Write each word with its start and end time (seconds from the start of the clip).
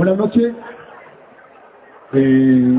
Buenas 0.00 0.16
noches. 0.16 0.54
Eh, 2.14 2.78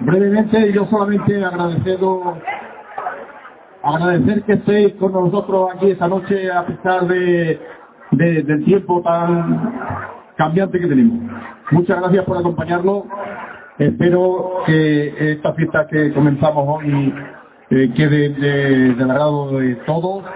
brevemente, 0.00 0.72
yo 0.74 0.84
solamente 0.90 1.42
agradecido, 1.42 2.36
agradecer 3.82 4.42
que 4.42 4.52
estéis 4.52 4.94
con 4.96 5.12
nosotros 5.14 5.70
aquí 5.74 5.92
esta 5.92 6.06
noche 6.06 6.52
a 6.52 6.66
pesar 6.66 7.06
de, 7.06 7.58
de- 8.10 8.42
del 8.42 8.62
tiempo 8.66 9.00
tan 9.00 9.74
cambiante 10.36 10.78
que 10.78 10.86
tenemos. 10.86 11.32
Muchas 11.70 11.98
gracias 12.02 12.26
por 12.26 12.36
acompañarnos. 12.36 13.04
Espero 13.78 14.64
que 14.66 15.32
esta 15.32 15.54
fiesta 15.54 15.86
que 15.90 16.12
comenzamos 16.12 16.82
hoy 16.82 17.14
eh, 17.70 17.90
quede 17.96 18.28
de- 18.34 18.94
del 18.96 19.10
agrado 19.10 19.60
de 19.60 19.76
todos. 19.86 20.26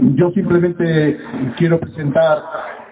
Yo 0.00 0.30
simplemente 0.32 1.16
quiero 1.58 1.78
presentar 1.78 2.38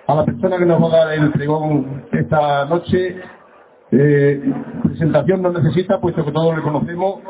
a 0.09 0.15
la 0.15 0.25
persona 0.25 0.57
que 0.57 0.65
nos 0.65 0.83
va 0.83 0.87
a 0.87 1.05
dar 1.05 1.13
el 1.13 1.31
pregón 1.31 2.05
esta 2.11 2.65
noche. 2.65 3.21
Eh, 3.91 4.53
presentación 4.83 5.43
no 5.43 5.53
necesita, 5.53 6.01
puesto 6.01 6.25
que 6.25 6.33
todos 6.33 6.57
le 6.57 6.63
conocemos. 6.63 7.21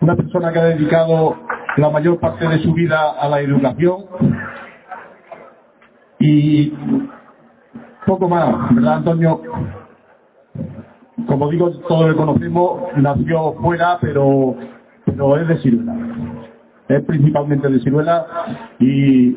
Una 0.00 0.16
persona 0.16 0.52
que 0.52 0.58
ha 0.58 0.64
dedicado 0.64 1.36
la 1.76 1.88
mayor 1.88 2.18
parte 2.18 2.48
de 2.48 2.58
su 2.58 2.74
vida 2.74 3.12
a 3.12 3.28
la 3.28 3.40
educación. 3.40 4.06
Y 6.18 6.74
poco 8.06 8.28
más, 8.28 8.74
¿verdad, 8.74 8.94
Antonio? 8.96 9.40
Como 11.26 11.48
digo, 11.48 11.70
todos 11.86 12.08
le 12.08 12.16
conocemos, 12.16 12.80
nació 12.96 13.54
fuera, 13.54 13.98
pero, 14.00 14.56
pero 15.04 15.36
es 15.38 15.48
de 15.48 15.58
Ciruela 15.58 15.94
es 16.90 17.04
principalmente 17.04 17.68
de 17.68 17.78
Ciruela 17.80 18.26
y 18.80 19.36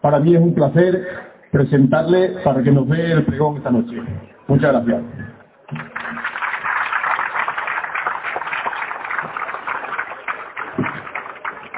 para 0.00 0.18
mí 0.18 0.34
es 0.34 0.40
un 0.40 0.54
placer 0.54 1.23
presentarle 1.54 2.30
para 2.42 2.64
que 2.64 2.72
nos 2.72 2.88
dé 2.88 3.12
el 3.12 3.24
pregón 3.24 3.58
esta 3.58 3.70
noche. 3.70 4.02
Muchas 4.48 4.72
gracias. 4.72 5.02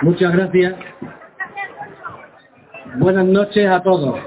Muchas 0.01 0.33
gracias. 0.33 0.75
Buenas 2.97 3.27
noches 3.27 3.69
a 3.69 3.83
todos. 3.83 4.19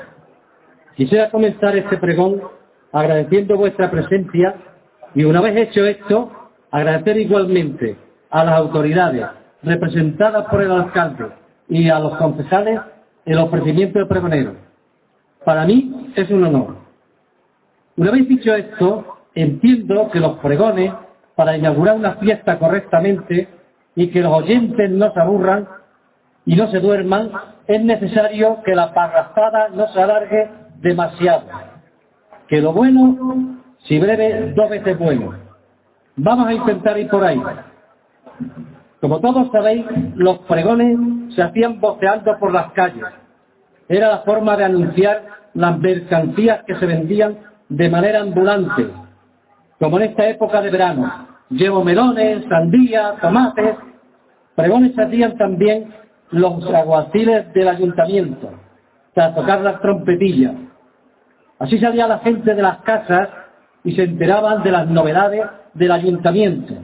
Quisiera 0.95 1.31
comenzar 1.31 1.75
este 1.75 1.97
pregón 1.97 2.43
agradeciendo 2.91 3.57
vuestra 3.57 3.89
presencia 3.89 4.53
y 5.15 5.23
una 5.23 5.41
vez 5.41 5.57
hecho 5.57 5.83
esto, 5.83 6.31
agradecer 6.69 7.17
igualmente 7.17 7.97
a 8.29 8.43
las 8.43 8.53
autoridades 8.53 9.25
representadas 9.63 10.45
por 10.45 10.61
el 10.61 10.71
alcalde 10.71 11.25
y 11.67 11.89
a 11.89 11.97
los 11.97 12.15
concejales 12.17 12.81
el 13.25 13.39
ofrecimiento 13.39 13.97
de 13.97 14.05
pregonero. 14.05 14.68
Para 15.43 15.65
mí 15.65 16.11
es 16.15 16.29
un 16.29 16.43
honor. 16.43 16.75
Una 17.95 18.11
vez 18.11 18.27
dicho 18.27 18.53
esto, 18.53 19.17
entiendo 19.35 20.09
que 20.11 20.19
los 20.19 20.37
pregones, 20.39 20.93
para 21.35 21.57
inaugurar 21.57 21.95
una 21.95 22.15
fiesta 22.15 22.59
correctamente 22.59 23.47
y 23.95 24.07
que 24.07 24.21
los 24.21 24.33
oyentes 24.33 24.89
no 24.91 25.13
se 25.13 25.19
aburran 25.19 25.67
y 26.45 26.55
no 26.55 26.67
se 26.67 26.79
duerman, 26.79 27.31
es 27.67 27.81
necesario 27.83 28.61
que 28.63 28.75
la 28.75 28.93
parrafada 28.93 29.69
no 29.69 29.87
se 29.89 30.01
alargue 30.01 30.49
demasiado. 30.77 31.43
Que 32.47 32.61
lo 32.61 32.73
bueno, 32.73 33.59
si 33.83 33.99
breve, 33.99 34.53
dos 34.55 34.69
veces 34.69 34.97
bueno. 34.97 35.33
Vamos 36.15 36.47
a 36.47 36.53
intentar 36.53 36.97
ir 36.97 37.09
por 37.09 37.23
ahí. 37.23 37.41
Como 38.99 39.19
todos 39.19 39.49
sabéis, 39.51 39.85
los 40.15 40.39
pregones 40.39 40.97
se 41.35 41.41
hacían 41.41 41.79
voceando 41.79 42.37
por 42.39 42.51
las 42.51 42.71
calles. 42.73 43.05
Era 43.89 44.09
la 44.09 44.19
forma 44.19 44.55
de 44.55 44.65
anunciar 44.65 45.23
las 45.55 45.79
mercancías 45.79 46.63
que 46.65 46.75
se 46.75 46.85
vendían 46.85 47.39
de 47.69 47.89
manera 47.89 48.21
ambulante, 48.21 48.87
como 49.79 49.97
en 49.97 50.11
esta 50.11 50.27
época 50.27 50.61
de 50.61 50.69
verano. 50.69 51.27
Llevo 51.49 51.83
melones, 51.83 52.45
sandías, 52.47 53.19
tomates. 53.19 53.75
Pregones 54.55 54.97
hacían 54.97 55.35
también 55.37 55.91
los 56.29 56.63
aguaciles 56.71 57.51
del 57.53 57.67
ayuntamiento, 57.67 58.51
tras 59.15 59.33
tocar 59.33 59.61
las 59.61 59.81
trompetillas. 59.81 60.53
Así 61.57 61.79
salía 61.79 62.07
la 62.07 62.19
gente 62.19 62.53
de 62.53 62.61
las 62.61 62.77
casas 62.81 63.29
y 63.83 63.95
se 63.95 64.03
enteraban 64.03 64.61
de 64.61 64.71
las 64.71 64.87
novedades 64.87 65.47
del 65.73 65.91
ayuntamiento. 65.91 66.75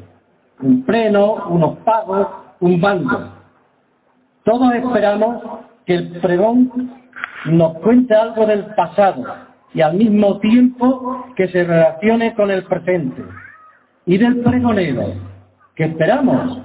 Un 0.59 0.83
pleno, 0.83 1.45
unos 1.49 1.77
pagos, 1.79 2.27
un 2.59 2.81
banco. 2.81 3.19
Todos 4.43 4.73
esperamos 4.73 5.43
que 5.85 5.95
el 5.95 6.09
pregón 6.19 6.91
nos 7.45 7.77
cuente 7.79 8.15
algo 8.15 8.45
del 8.45 8.65
pasado 8.75 9.23
y 9.73 9.81
al 9.81 9.95
mismo 9.95 10.39
tiempo 10.39 11.25
que 11.35 11.47
se 11.49 11.63
relacione 11.63 12.33
con 12.33 12.49
el 12.49 12.63
presente. 12.63 13.23
Y 14.05 14.17
del 14.17 14.41
pregonero, 14.41 15.13
que 15.75 15.85
esperamos, 15.85 16.59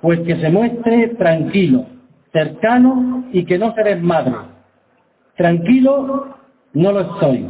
pues 0.00 0.20
que 0.20 0.36
se 0.36 0.50
muestre 0.50 1.08
tranquilo, 1.18 1.86
cercano 2.32 3.24
y 3.32 3.44
que 3.44 3.58
no 3.58 3.74
se 3.74 3.82
desmadre. 3.82 4.34
Tranquilo 5.36 6.36
no 6.72 6.92
lo 6.92 7.00
estoy. 7.00 7.48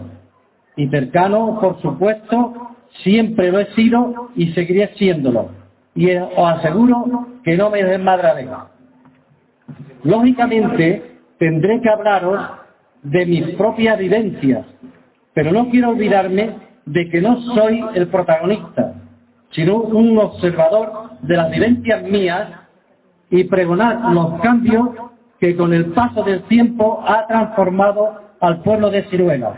Y 0.76 0.88
cercano, 0.88 1.58
por 1.60 1.80
supuesto, 1.80 2.76
siempre 3.02 3.50
lo 3.50 3.60
he 3.60 3.74
sido 3.74 4.30
y 4.36 4.52
seguiré 4.52 4.94
siéndolo. 4.96 5.50
Y 5.94 6.14
os 6.14 6.30
aseguro 6.38 7.26
que 7.44 7.56
no 7.56 7.70
me 7.70 7.82
desmadraré. 7.82 8.48
Lógicamente, 10.04 11.18
tendré 11.38 11.80
que 11.80 11.90
hablaros 11.90 12.40
de 13.02 13.26
mis 13.26 13.54
propias 13.56 13.98
vivencias, 13.98 14.66
pero 15.34 15.52
no 15.52 15.68
quiero 15.70 15.90
olvidarme 15.90 16.56
de 16.84 17.08
que 17.10 17.20
no 17.20 17.40
soy 17.54 17.84
el 17.94 18.08
protagonista, 18.08 18.94
sino 19.50 19.76
un 19.76 20.18
observador 20.18 21.10
de 21.22 21.36
las 21.36 21.50
vivencias 21.50 22.02
mías 22.02 22.48
y 23.30 23.44
pregonar 23.44 24.12
los 24.12 24.40
cambios 24.40 24.88
que 25.38 25.56
con 25.56 25.72
el 25.72 25.86
paso 25.86 26.22
del 26.24 26.42
tiempo 26.44 27.02
ha 27.06 27.26
transformado 27.26 28.20
al 28.40 28.62
pueblo 28.62 28.90
de 28.90 29.04
Ciruela. 29.04 29.54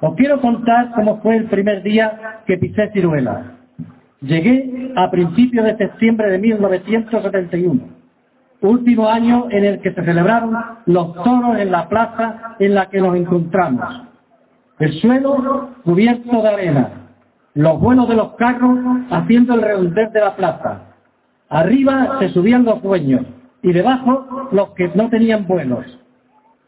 Os 0.00 0.14
quiero 0.16 0.40
contar 0.40 0.92
cómo 0.94 1.20
fue 1.20 1.36
el 1.36 1.44
primer 1.44 1.82
día 1.82 2.40
que 2.46 2.58
pisé 2.58 2.90
Ciruela. 2.92 3.58
Llegué 4.20 4.92
a 4.96 5.10
principios 5.10 5.64
de 5.64 5.76
septiembre 5.76 6.30
de 6.30 6.38
1971, 6.38 8.01
último 8.68 9.08
año 9.08 9.46
en 9.50 9.64
el 9.64 9.80
que 9.80 9.92
se 9.92 10.04
celebraron 10.04 10.56
los 10.86 11.14
toros 11.14 11.58
en 11.58 11.70
la 11.70 11.88
plaza 11.88 12.56
en 12.58 12.74
la 12.74 12.88
que 12.88 13.00
nos 13.00 13.16
encontramos. 13.16 14.02
El 14.78 14.92
suelo 15.00 15.70
cubierto 15.84 16.42
de 16.42 16.48
arena, 16.48 16.88
los 17.54 17.80
vuelos 17.80 18.08
de 18.08 18.16
los 18.16 18.32
carros 18.34 18.78
haciendo 19.10 19.54
el 19.54 19.62
redondez 19.62 20.12
de 20.12 20.20
la 20.20 20.34
plaza. 20.36 20.80
Arriba 21.48 22.16
se 22.18 22.30
subían 22.30 22.64
los 22.64 22.82
dueños 22.82 23.22
y 23.62 23.72
debajo 23.72 24.48
los 24.52 24.70
que 24.70 24.90
no 24.94 25.08
tenían 25.08 25.46
vuelos. 25.46 25.84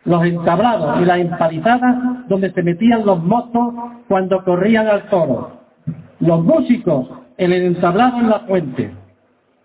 Los 0.05 0.25
entablados 0.25 1.01
y 1.01 1.07
las 1.07 1.19
empalizadas 1.19 2.29
donde 2.29 2.53
se 2.53 2.63
metían 2.63 3.07
los 3.07 3.23
mozos 3.23 3.75
cuando 4.07 4.45
corrían 4.45 4.87
al 4.87 5.09
toro. 5.09 5.53
Los 6.21 6.45
músicos 6.45 7.09
en 7.39 7.53
el 7.53 7.63
entablado 7.63 8.19
en 8.19 8.29
la 8.29 8.41
fuente. 8.41 8.95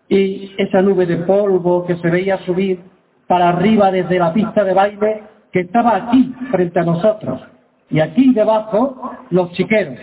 Y 0.10 0.52
esa 0.58 0.82
nube 0.82 1.06
de 1.06 1.18
polvo 1.18 1.86
que 1.86 1.96
se 1.98 2.10
veía 2.10 2.38
subir 2.40 2.80
para 3.28 3.50
arriba 3.50 3.92
desde 3.92 4.20
la 4.20 4.34
pista 4.34 4.64
de 4.64 4.74
baile 4.74 5.24
que 5.52 5.62
estaba 5.62 5.96
aquí 5.96 6.34
frente 6.52 6.80
a 6.80 6.84
nosotros. 6.84 7.42
Y 7.90 8.00
aquí 8.00 8.34
debajo 8.34 9.18
los 9.30 9.52
chiqueros. 9.54 10.00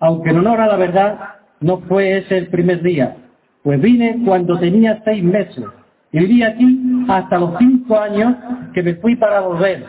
Aunque 0.00 0.30
en 0.30 0.38
honor 0.38 0.60
a 0.60 0.66
la 0.66 0.76
verdad 0.76 1.18
no 1.60 1.78
fue 1.88 2.18
ese 2.18 2.38
el 2.38 2.48
primer 2.48 2.82
día, 2.82 3.16
pues 3.62 3.80
vine 3.80 4.20
cuando 4.24 4.58
tenía 4.58 5.00
seis 5.04 5.22
meses 5.22 5.64
y 6.12 6.18
viví 6.18 6.42
aquí 6.42 7.06
hasta 7.08 7.38
los 7.38 7.56
cinco 7.58 7.98
años 7.98 8.34
que 8.74 8.82
me 8.82 8.94
fui 8.96 9.16
para 9.16 9.40
volver, 9.40 9.84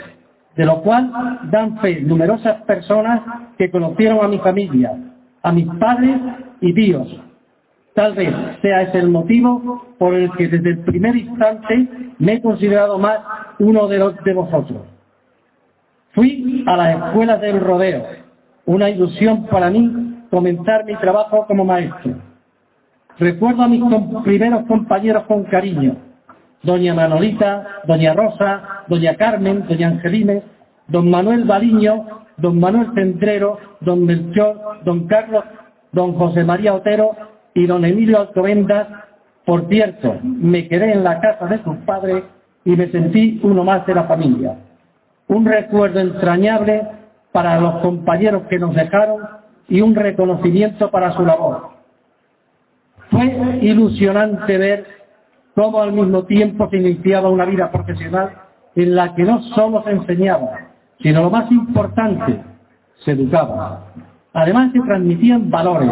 de 0.56 0.66
lo 0.66 0.82
cual 0.82 1.12
dan 1.52 1.80
fe 1.80 2.02
numerosas 2.02 2.62
personas 2.64 3.22
que 3.58 3.70
conocieron 3.70 4.24
a 4.24 4.28
mi 4.28 4.38
familia, 4.38 4.94
a 5.42 5.52
mis 5.52 5.68
padres 5.80 6.18
y 6.62 6.74
tíos. 6.74 7.08
Tal 7.94 8.16
vez 8.16 8.34
sea 8.62 8.82
ese 8.82 9.00
el 9.00 9.10
motivo 9.10 9.86
por 10.00 10.16
el 10.16 10.32
que 10.32 10.48
desde 10.48 10.72
el 10.72 10.80
primer 10.80 11.16
instante 11.16 11.88
me 12.18 12.34
he 12.34 12.42
considerado 12.42 12.98
más 12.98 13.20
uno 13.60 13.88
de 13.88 14.00
los 14.00 14.16
de 14.24 14.34
vosotros. 14.34 14.82
Fui 16.14 16.64
a 16.68 16.76
las 16.76 16.96
escuelas 16.98 17.40
del 17.42 17.60
rodeo, 17.60 18.04
una 18.66 18.90
ilusión 18.90 19.46
para 19.46 19.70
mí 19.70 20.24
comenzar 20.32 20.86
mi 20.86 20.96
trabajo 20.96 21.46
como 21.48 21.66
maestro. 21.66 22.16
Recuerdo 23.20 23.62
a 23.62 23.68
mis 23.68 23.84
primeros 24.24 24.66
compañeros 24.66 25.24
con 25.28 25.44
cariño, 25.44 25.96
doña 26.64 26.96
Manolita, 26.96 27.82
doña 27.88 28.14
Rosa, 28.16 28.84
doña 28.88 29.16
Carmen, 29.16 29.68
doña 29.68 29.90
Angelines, 29.90 30.44
don 30.88 31.12
Manuel 31.12 31.44
Baliño, 31.44 32.06
don 32.38 32.60
Manuel 32.60 32.88
Centrero, 32.96 33.60
don 33.82 34.04
Melchor, 34.04 34.84
don 34.84 35.08
Carlos, 35.08 35.44
don 35.92 36.14
José 36.14 36.44
María 36.44 36.74
Otero 36.74 37.33
y 37.54 37.66
don 37.66 37.86
Emilio 37.86 38.20
Alcobendas. 38.20 38.88
Por 39.46 39.68
cierto, 39.68 40.18
me 40.24 40.68
quedé 40.68 40.94
en 40.94 41.04
la 41.04 41.20
casa 41.20 41.46
de 41.48 41.64
sus 41.64 41.76
padres 41.86 42.24
y 42.66 42.76
me 42.76 42.88
sentí 42.90 43.40
uno 43.44 43.64
más 43.64 43.86
de 43.86 43.96
la 43.96 44.04
familia. 44.04 44.58
Un 45.28 45.46
recuerdo 45.46 46.00
entrañable 46.00 46.88
para 47.32 47.60
los 47.60 47.76
compañeros 47.82 48.44
que 48.50 48.60
nos 48.60 48.74
dejaron 48.74 49.22
y 49.68 49.82
un 49.82 49.96
reconocimiento 49.96 50.90
para 50.92 51.12
su 51.14 51.26
labor. 51.26 51.72
Fue 53.10 53.60
ilusionante 53.62 54.58
ver 54.58 54.86
cómo 55.56 55.82
al 55.82 55.94
mismo 55.94 56.24
tiempo 56.24 56.70
se 56.70 56.78
iniciaba 56.78 57.30
una 57.30 57.46
vida 57.46 57.72
profesional 57.72 58.32
en 58.76 58.96
la 58.96 59.14
que 59.14 59.24
no 59.24 59.42
solo 59.56 59.84
se 59.84 59.92
enseñaba, 59.92 60.52
sino 61.02 61.24
lo 61.24 61.30
más 61.30 61.52
importante, 61.52 62.42
se 63.04 63.12
educaba. 63.12 63.88
Además 64.34 64.72
se 64.74 64.80
transmitían 64.80 65.50
valores. 65.50 65.92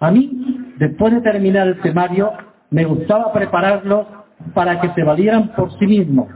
A 0.00 0.10
mí, 0.10 0.61
después 0.82 1.12
de 1.14 1.20
terminar 1.20 1.68
el 1.68 1.80
temario, 1.80 2.32
me 2.70 2.84
gustaba 2.84 3.32
prepararlos 3.32 4.04
para 4.52 4.80
que 4.80 4.88
se 4.90 5.04
valieran 5.04 5.52
por 5.54 5.70
sí 5.78 5.86
mismos. 5.86 6.26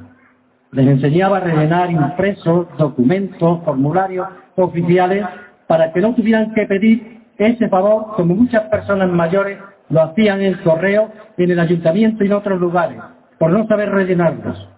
Les 0.71 0.87
enseñaba 0.87 1.39
a 1.39 1.41
rellenar 1.41 1.91
impresos, 1.91 2.69
documentos, 2.79 3.65
formularios 3.65 4.29
oficiales 4.55 5.27
para 5.67 5.93
que 5.93 6.01
no 6.01 6.15
tuvieran 6.15 6.55
que 6.55 6.65
pedir 6.67 7.23
ese 7.39 7.69
favor 7.69 8.15
como 8.15 8.37
muchas 8.37 8.63
personas 8.69 9.11
mayores 9.11 9.59
lo 9.89 10.03
hacían 10.03 10.41
en 10.41 10.47
el 10.47 10.63
correo, 10.63 11.11
en 11.37 11.51
el 11.51 11.59
ayuntamiento 11.59 12.23
y 12.23 12.29
en 12.29 12.33
otros 12.33 12.61
lugares, 12.61 12.99
por 13.41 13.51
no 13.51 13.67
saber 13.67 13.91
rellenarlos. 13.91 14.69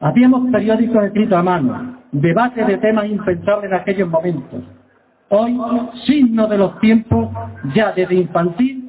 Hacíamos 0.00 0.50
periódicos 0.52 1.04
escritos 1.04 1.38
a 1.38 1.42
mano, 1.42 2.02
debate 2.12 2.64
de 2.66 2.76
temas 2.76 3.06
impensables 3.06 3.70
en 3.70 3.78
aquellos 3.78 4.08
momentos. 4.10 4.62
Hoy, 5.30 5.60
signo 6.06 6.46
de 6.46 6.56
los 6.56 6.78
tiempos, 6.80 7.28
ya 7.74 7.92
desde 7.92 8.14
infantil, 8.14 8.88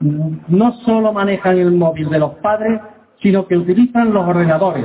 no 0.00 0.72
solo 0.84 1.12
manejan 1.12 1.56
el 1.56 1.70
móvil 1.72 2.08
de 2.10 2.18
los 2.18 2.34
padres, 2.36 2.80
sino 3.20 3.46
que 3.46 3.56
utilizan 3.56 4.12
los 4.12 4.26
ordenadores, 4.26 4.84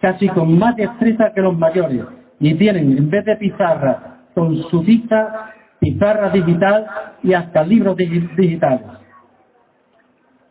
casi 0.00 0.28
con 0.28 0.58
más 0.58 0.76
destreza 0.76 1.32
que 1.34 1.40
los 1.40 1.56
mayores, 1.56 2.02
y 2.40 2.54
tienen, 2.54 2.96
en 2.96 3.08
vez 3.08 3.24
de 3.24 3.36
pizarra, 3.36 4.18
con 4.34 4.56
su 4.64 4.82
vista, 4.82 5.52
pizarra 5.78 6.28
digital 6.30 6.86
y 7.22 7.32
hasta 7.32 7.62
libros 7.64 7.96
digitales. 7.96 8.82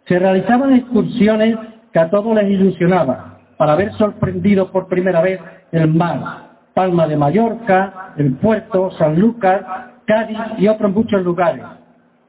Se 0.05 0.17
realizaban 0.17 0.73
excursiones 0.73 1.55
que 1.91 1.99
a 1.99 2.09
todos 2.09 2.35
les 2.35 2.49
ilusionaba, 2.49 3.37
para 3.57 3.73
haber 3.73 3.93
sorprendido 3.93 4.71
por 4.71 4.87
primera 4.87 5.21
vez 5.21 5.39
el 5.71 5.93
mar, 5.93 6.52
Palma 6.73 7.07
de 7.07 7.17
Mallorca, 7.17 8.13
el 8.17 8.33
puerto, 8.35 8.91
San 8.91 9.19
Lucas, 9.19 9.61
Cádiz 10.05 10.37
y 10.57 10.67
otros 10.67 10.91
muchos 10.91 11.23
lugares. 11.23 11.63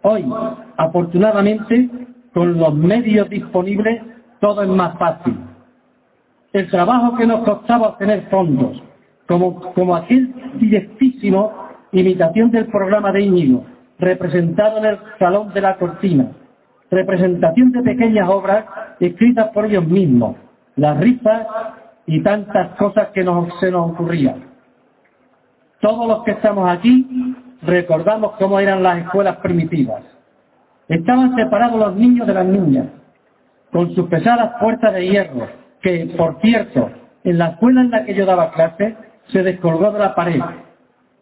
Hoy, 0.02 0.24
afortunadamente, 0.76 1.88
con 2.32 2.58
los 2.58 2.74
medios 2.74 3.28
disponibles, 3.30 4.02
todo 4.40 4.62
es 4.62 4.68
más 4.68 4.98
fácil. 4.98 5.36
El 6.52 6.68
trabajo 6.70 7.16
que 7.16 7.26
nos 7.26 7.40
costaba 7.40 7.88
obtener 7.88 8.28
fondos, 8.30 8.82
como, 9.26 9.72
como 9.72 9.96
aquel 9.96 10.32
directísimo 10.60 11.52
imitación 11.92 12.50
del 12.50 12.66
programa 12.66 13.12
de 13.12 13.22
Íñigo, 13.22 13.64
representado 13.98 14.78
en 14.78 14.84
el 14.84 14.98
Salón 15.18 15.52
de 15.54 15.60
la 15.60 15.76
Cortina, 15.76 16.28
representación 16.90 17.72
de 17.72 17.82
pequeñas 17.82 18.28
obras 18.28 18.66
escritas 19.00 19.48
por 19.54 19.66
ellos 19.66 19.86
mismos, 19.86 20.36
las 20.76 20.98
risas 20.98 21.46
y 22.06 22.22
tantas 22.22 22.76
cosas 22.76 23.08
que 23.08 23.24
nos, 23.24 23.48
se 23.60 23.70
nos 23.70 23.92
ocurrían. 23.92 24.44
Todos 25.80 26.06
los 26.06 26.24
que 26.24 26.32
estamos 26.32 26.70
aquí 26.70 27.34
recordamos 27.62 28.32
cómo 28.38 28.60
eran 28.60 28.82
las 28.82 28.98
escuelas 28.98 29.36
primitivas. 29.36 30.02
Estaban 30.88 31.34
separados 31.34 31.78
los 31.78 31.96
niños 31.96 32.26
de 32.26 32.34
las 32.34 32.46
niñas, 32.46 32.86
con 33.72 33.94
sus 33.94 34.08
pesadas 34.08 34.52
puertas 34.60 34.92
de 34.92 35.08
hierro, 35.08 35.48
que, 35.80 36.12
por 36.16 36.40
cierto, 36.40 36.90
en 37.24 37.38
la 37.38 37.48
escuela 37.48 37.80
en 37.80 37.90
la 37.90 38.04
que 38.04 38.14
yo 38.14 38.26
daba 38.26 38.52
clase, 38.52 38.96
se 39.28 39.42
descolgó 39.42 39.90
de 39.92 39.98
la 39.98 40.14
pared. 40.14 40.40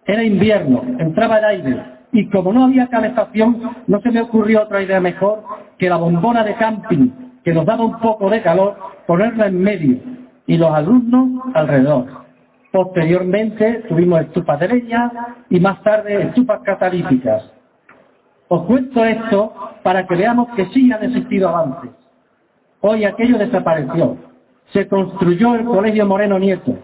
Era 0.04 0.24
invierno, 0.24 0.82
entraba 0.98 1.38
el 1.38 1.44
aire, 1.44 1.84
y 2.12 2.28
como 2.28 2.52
no 2.52 2.64
había 2.64 2.88
calefacción, 2.88 3.62
no 3.86 4.00
se 4.00 4.10
me 4.10 4.20
ocurrió 4.20 4.62
otra 4.62 4.82
idea 4.82 5.00
mejor 5.00 5.44
que 5.78 5.88
la 5.88 5.96
bombona 5.96 6.44
de 6.44 6.54
camping, 6.54 7.10
que 7.44 7.54
nos 7.54 7.64
daba 7.64 7.84
un 7.84 7.98
poco 8.00 8.28
de 8.28 8.42
calor, 8.42 8.76
ponerla 9.06 9.46
en 9.46 9.60
medio 9.60 10.21
y 10.46 10.56
los 10.56 10.72
alumnos 10.72 11.42
alrededor. 11.54 12.06
Posteriormente 12.72 13.84
tuvimos 13.88 14.22
estupas 14.22 14.58
de 14.60 14.68
leña 14.68 15.12
y 15.50 15.60
más 15.60 15.82
tarde 15.82 16.22
estupas 16.22 16.60
catalíticas. 16.64 17.52
Os 18.48 18.62
cuento 18.64 19.04
esto 19.04 19.52
para 19.82 20.06
que 20.06 20.16
veamos 20.16 20.48
que 20.56 20.66
sí 20.66 20.90
han 20.92 21.04
existido 21.04 21.48
avances. 21.48 21.90
Hoy 22.80 23.04
aquello 23.04 23.38
desapareció. 23.38 24.16
Se 24.72 24.88
construyó 24.88 25.54
el 25.54 25.64
Colegio 25.64 26.06
Moreno 26.06 26.38
Nieto 26.38 26.76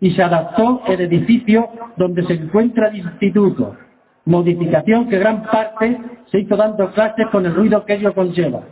y 0.00 0.12
se 0.12 0.22
adaptó 0.22 0.82
el 0.86 1.00
edificio 1.00 1.68
donde 1.96 2.24
se 2.24 2.34
encuentra 2.34 2.88
el 2.88 2.96
instituto, 2.96 3.76
modificación 4.24 5.08
que 5.08 5.18
gran 5.18 5.42
parte 5.42 6.00
se 6.30 6.40
hizo 6.40 6.56
dando 6.56 6.90
clases 6.92 7.26
con 7.28 7.46
el 7.46 7.54
ruido 7.54 7.84
que 7.84 7.94
ello 7.94 8.14
conlleva. 8.14 8.62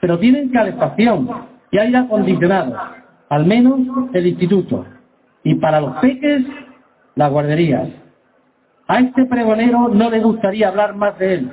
Pero 0.00 0.18
tienen 0.18 0.50
calefacción 0.50 1.28
y 1.70 1.78
aire 1.78 1.98
acondicionado, 1.98 2.76
al 3.32 3.46
menos 3.46 3.80
el 4.12 4.26
instituto. 4.26 4.84
Y 5.42 5.54
para 5.54 5.80
los 5.80 5.96
peques, 6.00 6.42
las 7.14 7.30
guarderías. 7.30 7.88
A 8.86 9.00
este 9.00 9.24
pregonero 9.24 9.88
no 9.88 10.10
le 10.10 10.20
gustaría 10.20 10.68
hablar 10.68 10.94
más 10.94 11.18
de 11.18 11.34
él, 11.34 11.52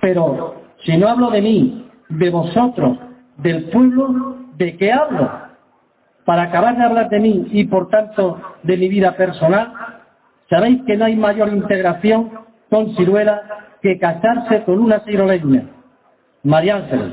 pero 0.00 0.54
si 0.84 0.98
no 0.98 1.08
hablo 1.08 1.30
de 1.30 1.40
mí, 1.40 1.88
de 2.10 2.30
vosotros, 2.30 2.98
del 3.38 3.70
pueblo, 3.70 4.36
¿de 4.56 4.76
qué 4.76 4.92
hablo? 4.92 5.30
Para 6.26 6.42
acabar 6.42 6.76
de 6.76 6.84
hablar 6.84 7.08
de 7.08 7.20
mí 7.20 7.46
y 7.52 7.64
por 7.64 7.88
tanto 7.88 8.38
de 8.62 8.76
mi 8.76 8.88
vida 8.88 9.16
personal, 9.16 9.72
Sabéis 10.50 10.80
que 10.86 10.96
no 10.96 11.04
hay 11.04 11.14
mayor 11.14 11.50
integración 11.50 12.30
con 12.70 12.96
ciruela 12.96 13.42
que 13.82 13.98
casarse 13.98 14.64
con 14.64 14.78
una 14.78 15.00
ciroleña. 15.00 15.64
María 16.42 16.76
Ángeles. 16.76 17.12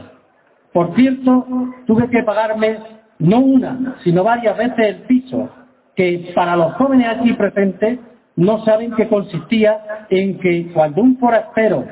Por 0.72 0.96
cierto, 0.96 1.46
tuve 1.86 2.10
que 2.10 2.24
pagarme 2.24 2.80
no 3.20 3.40
una, 3.40 3.96
sino 4.04 4.24
varias 4.24 4.58
veces 4.58 4.80
el 4.80 4.96
piso, 5.04 5.50
que 5.96 6.32
para 6.36 6.56
los 6.56 6.74
jóvenes 6.74 7.08
aquí 7.08 7.34
presentes 7.34 8.00
no 8.36 8.64
saben 8.66 8.92
que 8.96 9.08
consistía 9.08 10.06
en 10.10 10.38
que 10.40 10.72
cuando 10.74 11.02
un 11.02 11.18
forastero 11.18 11.86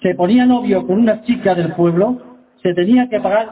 se 0.00 0.14
ponía 0.14 0.44
novio 0.44 0.84
con 0.86 0.98
una 0.98 1.22
chica 1.22 1.54
del 1.54 1.72
pueblo, 1.74 2.20
se 2.62 2.74
tenía 2.74 3.08
que 3.08 3.20
pagar 3.20 3.50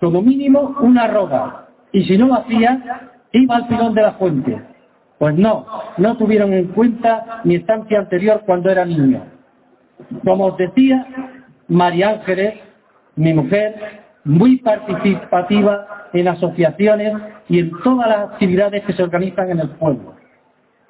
como 0.00 0.20
mínimo 0.20 0.76
una 0.80 1.06
roga, 1.06 1.68
y 1.92 2.04
si 2.04 2.18
no 2.18 2.26
lo 2.26 2.34
hacía, 2.34 3.10
iba 3.32 3.56
al 3.56 3.68
pilón 3.68 3.94
de 3.94 4.02
la 4.02 4.12
fuente. 4.12 4.60
Pues 5.18 5.36
no, 5.36 5.66
no 5.98 6.16
tuvieron 6.16 6.52
en 6.52 6.68
cuenta 6.68 7.40
mi 7.44 7.54
estancia 7.54 8.00
anterior 8.00 8.42
cuando 8.44 8.70
era 8.70 8.84
niño. 8.84 9.22
Como 10.24 10.46
os 10.46 10.56
decía, 10.56 11.06
María 11.68 12.10
Ángeles, 12.10 12.54
mi 13.14 13.32
mujer, 13.32 14.01
muy 14.24 14.58
participativa 14.58 16.08
en 16.12 16.28
asociaciones 16.28 17.14
y 17.48 17.60
en 17.60 17.70
todas 17.82 18.08
las 18.08 18.18
actividades 18.30 18.84
que 18.84 18.92
se 18.92 19.02
organizan 19.02 19.50
en 19.50 19.60
el 19.60 19.68
pueblo. 19.70 20.14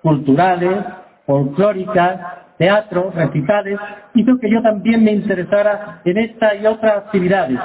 Culturales, 0.02 0.84
folclóricas, 1.26 2.20
teatro, 2.58 3.12
recitales, 3.14 3.78
hizo 4.14 4.38
que 4.38 4.50
yo 4.50 4.60
también 4.62 5.04
me 5.04 5.12
interesara 5.12 6.00
en 6.04 6.18
esta 6.18 6.54
y 6.54 6.66
otras 6.66 6.98
actividades. 6.98 7.58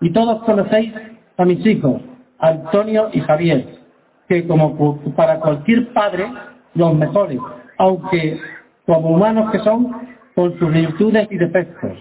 Y 0.00 0.10
todos 0.10 0.42
conocéis 0.44 0.92
a 1.36 1.44
mis 1.44 1.64
hijos, 1.66 2.02
Antonio 2.38 3.08
y 3.12 3.20
Javier 3.20 3.84
que 4.28 4.46
como 4.46 5.00
para 5.16 5.40
cualquier 5.40 5.92
padre, 5.92 6.26
los 6.74 6.94
mejores, 6.94 7.38
aunque 7.78 8.38
como 8.86 9.10
humanos 9.10 9.50
que 9.52 9.58
son, 9.60 9.92
con 10.34 10.58
sus 10.58 10.72
virtudes 10.72 11.28
y 11.30 11.36
defectos. 11.36 11.98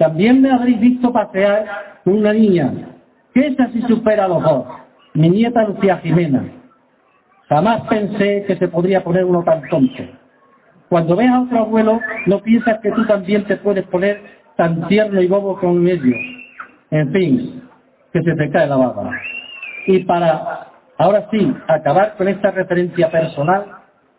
También 0.00 0.40
me 0.40 0.50
habréis 0.50 0.80
visto 0.80 1.12
pasear 1.12 1.66
una 2.06 2.32
niña, 2.32 2.72
que 3.34 3.48
esa 3.48 3.68
sí 3.68 3.82
supera 3.82 4.24
a 4.24 4.28
los 4.28 4.42
dos, 4.42 4.64
mi 5.12 5.28
nieta 5.28 5.62
Lucía 5.64 5.98
Jimena. 5.98 6.42
Jamás 7.50 7.82
pensé 7.82 8.44
que 8.46 8.56
se 8.56 8.68
podría 8.68 9.04
poner 9.04 9.26
uno 9.26 9.42
tan 9.42 9.60
tonto. 9.68 10.02
Cuando 10.88 11.16
veas 11.16 11.34
a 11.34 11.42
otro 11.42 11.58
abuelo, 11.58 12.00
no 12.24 12.40
piensas 12.40 12.80
que 12.80 12.92
tú 12.92 13.04
también 13.04 13.44
te 13.44 13.58
puedes 13.58 13.84
poner 13.88 14.22
tan 14.56 14.88
tierno 14.88 15.20
y 15.20 15.26
bobo 15.26 15.60
con 15.60 15.86
ellos. 15.86 16.16
En 16.90 17.12
fin, 17.12 17.62
que 18.10 18.22
se 18.22 18.34
te 18.36 18.50
cae 18.50 18.68
la 18.68 18.76
baba. 18.76 19.10
Y 19.86 19.98
para, 20.04 20.66
ahora 20.96 21.28
sí, 21.30 21.54
acabar 21.68 22.14
con 22.16 22.26
esta 22.26 22.52
referencia 22.52 23.10
personal, 23.10 23.66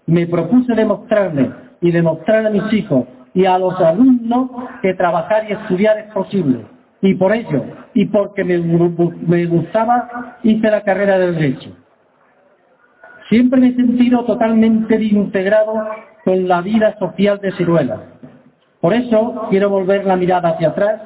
me 0.06 0.28
propuse 0.28 0.76
demostrarle 0.76 1.50
y 1.82 1.90
demostrar 1.90 2.46
a 2.46 2.52
mis 2.52 2.72
hijos 2.72 3.08
y 3.34 3.46
a 3.46 3.58
los 3.58 3.80
alumnos 3.80 4.50
que 4.82 4.94
trabajar 4.94 5.46
y 5.50 5.54
estudiar 5.54 5.98
es 5.98 6.12
posible. 6.14 6.66
Y 7.02 7.16
por 7.16 7.34
ello, 7.34 7.64
y 7.94 8.06
porque 8.06 8.44
me, 8.44 9.46
gustaba, 9.46 10.38
hice 10.44 10.70
la 10.70 10.82
carrera 10.82 11.18
de 11.18 11.32
Derecho. 11.32 11.72
Siempre 13.30 13.60
me 13.60 13.68
he 13.70 13.76
sentido 13.76 14.24
totalmente 14.26 15.02
integrado 15.02 15.74
con 16.24 16.48
la 16.48 16.62
vida 16.62 16.98
social 17.00 17.40
de 17.40 17.52
Ciruela. 17.54 18.02
Por 18.80 18.94
eso 18.94 19.48
quiero 19.50 19.70
volver 19.70 20.06
la 20.06 20.16
mirada 20.16 20.50
hacia 20.50 20.70
atrás 20.70 21.02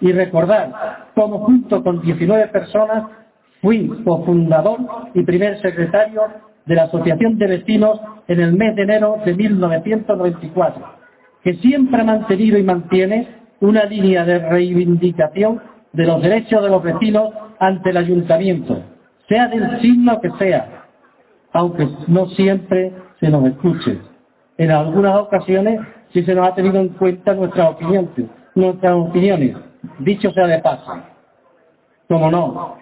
y 0.00 0.12
recordar 0.12 0.72
cómo 1.14 1.40
junto 1.40 1.82
con 1.82 2.00
19 2.00 2.48
personas 2.48 3.04
fui 3.60 3.88
cofundador 4.04 4.78
y 5.14 5.22
primer 5.22 5.60
secretario 5.60 6.22
de 6.66 6.74
la 6.74 6.84
Asociación 6.84 7.38
de 7.38 7.46
Vecinos 7.46 8.00
en 8.28 8.40
el 8.40 8.52
mes 8.52 8.74
de 8.76 8.82
enero 8.82 9.18
de 9.24 9.34
1994, 9.34 10.95
que 11.46 11.54
siempre 11.58 12.00
ha 12.00 12.04
mantenido 12.04 12.58
y 12.58 12.64
mantiene 12.64 13.28
una 13.60 13.84
línea 13.84 14.24
de 14.24 14.40
reivindicación 14.40 15.62
de 15.92 16.04
los 16.04 16.20
derechos 16.20 16.60
de 16.60 16.68
los 16.68 16.82
vecinos 16.82 17.30
ante 17.60 17.90
el 17.90 17.98
ayuntamiento, 17.98 18.82
sea 19.28 19.46
del 19.46 19.80
signo 19.80 20.20
que 20.20 20.28
sea, 20.40 20.88
aunque 21.52 21.86
no 22.08 22.26
siempre 22.30 22.92
se 23.20 23.28
nos 23.30 23.46
escuche. 23.46 23.96
En 24.58 24.72
algunas 24.72 25.14
ocasiones 25.18 25.78
sí 26.12 26.24
se 26.24 26.34
nos 26.34 26.48
ha 26.48 26.54
tenido 26.56 26.80
en 26.80 26.88
cuenta 26.88 27.32
nuestras 27.34 27.74
opiniones, 27.74 28.10
nuestras 28.56 28.94
opiniones, 28.94 29.56
dicho 30.00 30.32
sea 30.32 30.48
de 30.48 30.58
paso. 30.58 30.98
Como 32.08 32.28
no, 32.28 32.76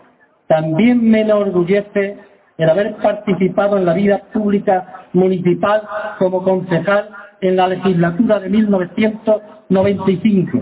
también 0.46 1.06
me 1.10 1.20
enorgullece 1.20 2.16
el 2.56 2.70
haber 2.70 2.94
participado 2.96 3.76
en 3.76 3.84
la 3.84 3.92
vida 3.92 4.22
pública 4.32 5.04
municipal 5.12 5.82
como 6.18 6.42
concejal 6.42 7.10
en 7.48 7.56
la 7.56 7.68
legislatura 7.68 8.40
de 8.40 8.48
1995. 8.48 10.58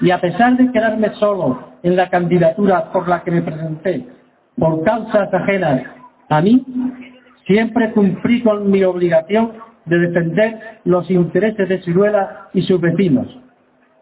Y 0.00 0.10
a 0.10 0.20
pesar 0.20 0.56
de 0.56 0.70
quedarme 0.72 1.10
solo 1.14 1.72
en 1.82 1.96
la 1.96 2.08
candidatura 2.08 2.92
por 2.92 3.08
la 3.08 3.22
que 3.22 3.30
me 3.30 3.42
presenté, 3.42 4.06
por 4.58 4.82
causas 4.84 5.32
ajenas 5.32 5.82
a 6.28 6.40
mí, 6.40 6.64
siempre 7.46 7.92
cumplí 7.92 8.42
con 8.42 8.70
mi 8.70 8.82
obligación 8.84 9.52
de 9.84 9.98
defender 9.98 10.80
los 10.84 11.10
intereses 11.10 11.68
de 11.68 11.82
Ciruela 11.82 12.48
y 12.52 12.62
sus 12.62 12.80
vecinos. 12.80 13.26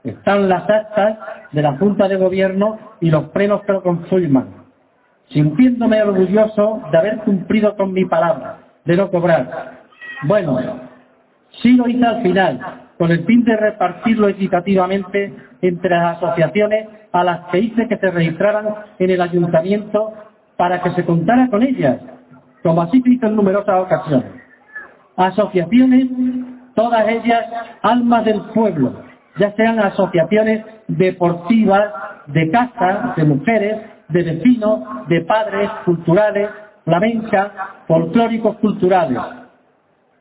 Están 0.05 0.49
las 0.49 0.69
actas 0.69 1.19
de 1.53 1.63
la 1.63 1.77
Junta 1.77 2.09
de 2.09 2.17
Gobierno 2.17 2.79
y 3.01 3.11
los 3.11 3.25
plenos 3.31 3.63
que 3.63 3.73
lo 3.73 3.83
confirman 3.83 4.61
sintiéndome 5.33 6.03
orgulloso 6.03 6.83
de 6.91 6.99
haber 6.99 7.19
cumplido 7.19 7.77
con 7.77 7.93
mi 7.93 8.05
palabra, 8.05 8.59
de 8.85 8.97
no 8.97 9.11
cobrar. 9.11 9.79
Bueno, 10.25 10.59
sí 11.63 11.77
lo 11.77 11.89
hice 11.89 12.05
al 12.05 12.23
final, 12.23 12.61
con 12.99 13.11
el 13.11 13.25
fin 13.25 13.45
de 13.45 13.57
repartirlo 13.57 14.29
equitativamente 14.29 15.35
entre 15.63 15.91
las 15.91 16.17
asociaciones 16.17 16.89
a 17.13 17.25
las 17.25 17.47
que 17.49 17.59
hice 17.59 17.89
que 17.89 17.97
se 17.97 18.11
registraran 18.11 18.67
en 18.99 19.11
el 19.11 19.21
ayuntamiento 19.21 20.13
para 20.57 20.83
que 20.83 20.91
se 20.91 21.05
contara 21.05 21.49
con 21.49 21.63
ellas, 21.63 21.99
como 22.63 22.83
así 22.83 23.01
se 23.03 23.11
hizo 23.11 23.27
en 23.27 23.37
numerosas 23.37 23.81
ocasiones. 23.81 24.31
Asociaciones, 25.17 26.09
todas 26.75 27.09
ellas 27.09 27.47
almas 27.83 28.25
del 28.25 28.41
pueblo, 28.55 28.93
ya 29.39 29.53
sean 29.57 29.79
asociaciones 29.79 30.65
deportivas, 30.89 31.93
de 32.27 32.51
casa, 32.51 33.15
de 33.17 33.25
mujeres, 33.25 33.81
de 34.09 34.23
vecinos, 34.23 34.81
de 35.09 35.23
padres 35.23 35.71
culturales, 35.85 36.51
flamenca, 36.85 37.53
folclóricos 37.87 38.57
culturales, 38.57 39.19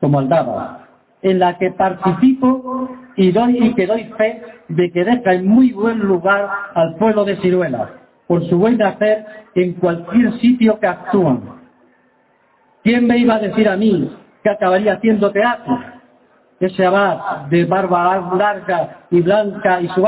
como 0.00 0.18
Aldaba, 0.18 0.79
en 1.22 1.38
la 1.38 1.58
que 1.58 1.70
participo 1.72 2.88
y 3.16 3.32
doy 3.32 3.58
y 3.58 3.74
que 3.74 3.86
doy 3.86 4.04
fe 4.16 4.42
de 4.68 4.90
que 4.90 5.04
deja 5.04 5.34
en 5.34 5.46
muy 5.46 5.72
buen 5.72 5.98
lugar 5.98 6.48
al 6.74 6.96
pueblo 6.96 7.24
de 7.24 7.36
Ciruela, 7.36 7.90
por 8.26 8.48
su 8.48 8.58
buen 8.58 8.82
hacer 8.82 9.26
en 9.54 9.74
cualquier 9.74 10.32
sitio 10.40 10.78
que 10.78 10.86
actúan. 10.86 11.42
¿Quién 12.82 13.06
me 13.06 13.18
iba 13.18 13.34
a 13.34 13.40
decir 13.40 13.68
a 13.68 13.76
mí 13.76 14.10
que 14.42 14.50
acabaría 14.50 14.94
haciendo 14.94 15.30
teatro? 15.30 15.78
Ese 16.60 16.84
abad 16.84 17.46
de 17.50 17.64
barba 17.64 18.34
larga 18.36 19.06
y 19.10 19.20
blanca 19.20 19.80
y 19.80 19.88
su 19.88 20.06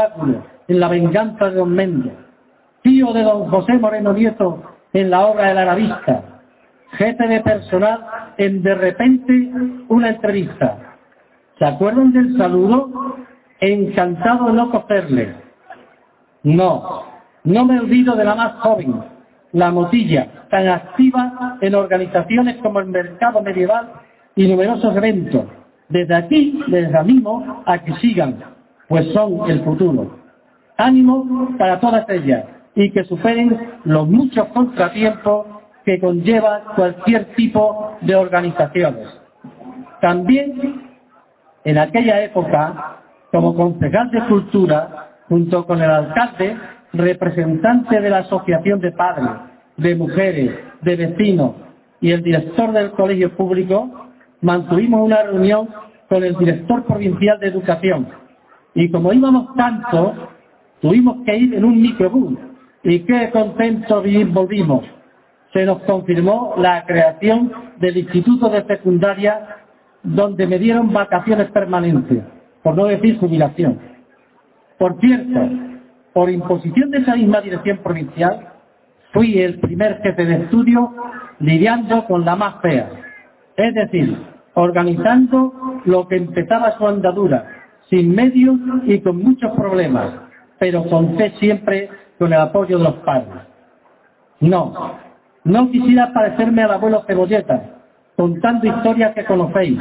en 0.69 0.81
la 0.81 0.89
venganza 0.89 1.51
de 1.51 1.57
Don 1.57 1.75
Méndez 1.75 2.23
tío 2.83 3.13
de 3.13 3.23
don 3.23 3.49
José 3.49 3.75
Moreno 3.75 4.13
Nieto 4.13 4.63
en 4.93 5.11
la 5.11 5.27
obra 5.27 5.49
de 5.49 5.55
la 5.55 5.63
Aravista, 5.63 6.23
jefe 6.93 7.27
de 7.27 7.41
personal 7.41 8.05
en 8.37 8.63
de 8.63 8.75
repente 8.75 9.51
una 9.89 10.11
entrevista. 10.11 10.92
¿Se 11.59 11.65
acuerdan 11.65 12.13
del 12.13 12.37
saludo? 12.37 13.17
Encantado 13.61 14.47
de 14.47 14.53
no 14.55 14.71
cogerle. 14.71 15.35
No, 16.43 17.05
no 17.45 17.65
me 17.65 17.79
olvido 17.79 18.17
de 18.17 18.25
la 18.25 18.35
más 18.35 18.55
joven, 18.61 18.95
la 19.53 19.71
motilla, 19.71 20.47
tan 20.51 20.67
activa 20.69 21.59
en 21.61 21.75
organizaciones 21.75 22.57
como 22.57 22.81
el 22.81 22.87
mercado 22.87 23.41
medieval 23.43 23.93
y 24.35 24.49
numerosos 24.49 24.97
eventos. 24.97 25.45
Desde 25.89 26.15
aquí 26.15 26.63
les 26.69 26.93
animo 26.95 27.63
a 27.67 27.79
que 27.79 27.95
sigan, 27.97 28.39
pues 28.89 29.13
son 29.13 29.49
el 29.51 29.63
futuro. 29.63 30.19
Ánimo 30.77 31.55
para 31.59 31.79
todas 31.79 32.09
ellas 32.09 32.45
y 32.75 32.91
que 32.91 33.05
superen 33.05 33.79
los 33.85 34.09
muchos 34.09 34.47
contratiempos 34.49 35.47
que 35.85 36.01
conlleva 36.01 36.75
cualquier 36.75 37.35
tipo 37.35 37.97
de 38.01 38.15
organizaciones. 38.15 39.09
También 40.01 40.92
en 41.65 41.79
aquella 41.79 42.23
época, 42.25 42.99
como 43.31 43.55
concejal 43.55 44.11
de 44.11 44.21
cultura, 44.27 45.11
junto 45.29 45.65
con 45.67 45.81
el 45.81 45.91
alcalde, 45.91 46.57
representante 46.93 48.01
de 48.01 48.11
la 48.11 48.19
Asociación 48.19 48.81
de 48.81 48.93
Padres, 48.93 49.31
de 49.77 49.95
Mujeres, 49.95 50.51
de 50.83 50.97
Vecinos 50.97 51.53
y 52.01 52.11
el 52.11 52.23
director 52.23 52.73
del 52.73 52.91
Colegio 52.93 53.35
Público, 53.37 54.09
mantuvimos 54.41 55.01
una 55.03 55.23
reunión 55.23 55.69
con 56.09 56.23
el 56.25 56.37
director 56.37 56.85
provincial 56.85 57.39
de 57.41 57.49
Educación. 57.49 58.09
Y 58.75 58.91
como 58.91 59.13
íbamos 59.13 59.55
tanto, 59.55 60.15
tuvimos 60.81 61.25
que 61.25 61.37
ir 61.37 61.55
en 61.55 61.65
un 61.65 61.81
microbús 61.81 62.39
y 62.83 63.01
qué 63.01 63.31
contentos 63.31 64.05
volvimos. 64.29 64.85
Se 65.53 65.65
nos 65.65 65.83
confirmó 65.83 66.55
la 66.59 66.85
creación 66.85 67.53
del 67.79 67.99
Instituto 67.99 68.49
de 68.49 68.65
Secundaria 68.65 69.62
donde 70.03 70.47
me 70.47 70.59
dieron 70.59 70.93
vacaciones 70.93 71.51
permanentes, 71.51 72.23
por 72.63 72.77
no 72.77 72.87
decir 72.87 73.19
jubilación. 73.19 73.79
Por 74.79 74.99
cierto, 75.01 75.41
por 76.13 76.31
imposición 76.31 76.91
de 76.91 76.99
esa 76.99 77.17
misma 77.17 77.41
dirección 77.41 77.79
provincial, 77.79 78.49
fui 79.13 79.39
el 79.39 79.61
primer 79.61 80.01
jefe 80.03 80.25
de 80.25 80.35
estudio 80.45 80.93
lidiando 81.39 82.05
con 82.07 82.25
la 82.25 82.37
más 82.37 82.61
fea, 82.61 82.91
es 83.57 83.75
decir, 83.75 84.17
organizando 84.55 85.81
lo 85.85 86.09
que 86.09 86.17
empezaba 86.17 86.77
su 86.77 86.87
andadura, 86.87 87.47
sin 87.89 88.15
medios 88.15 88.57
y 88.85 89.01
con 89.01 89.23
muchos 89.23 89.53
problemas, 89.53 90.13
pero 90.59 90.85
conté 90.85 91.33
siempre 91.39 91.89
con 92.19 92.33
el 92.33 92.41
apoyo 92.41 92.79
de 92.79 92.85
los 92.85 92.95
padres. 92.97 93.43
No, 94.41 94.97
no 95.45 95.71
quisiera 95.71 96.13
parecerme 96.13 96.63
al 96.63 96.73
abuelo 96.73 97.05
Cebolleta, 97.07 97.82
contando 98.17 98.67
historias 98.67 99.15
que 99.15 99.25
conocéis. 99.25 99.79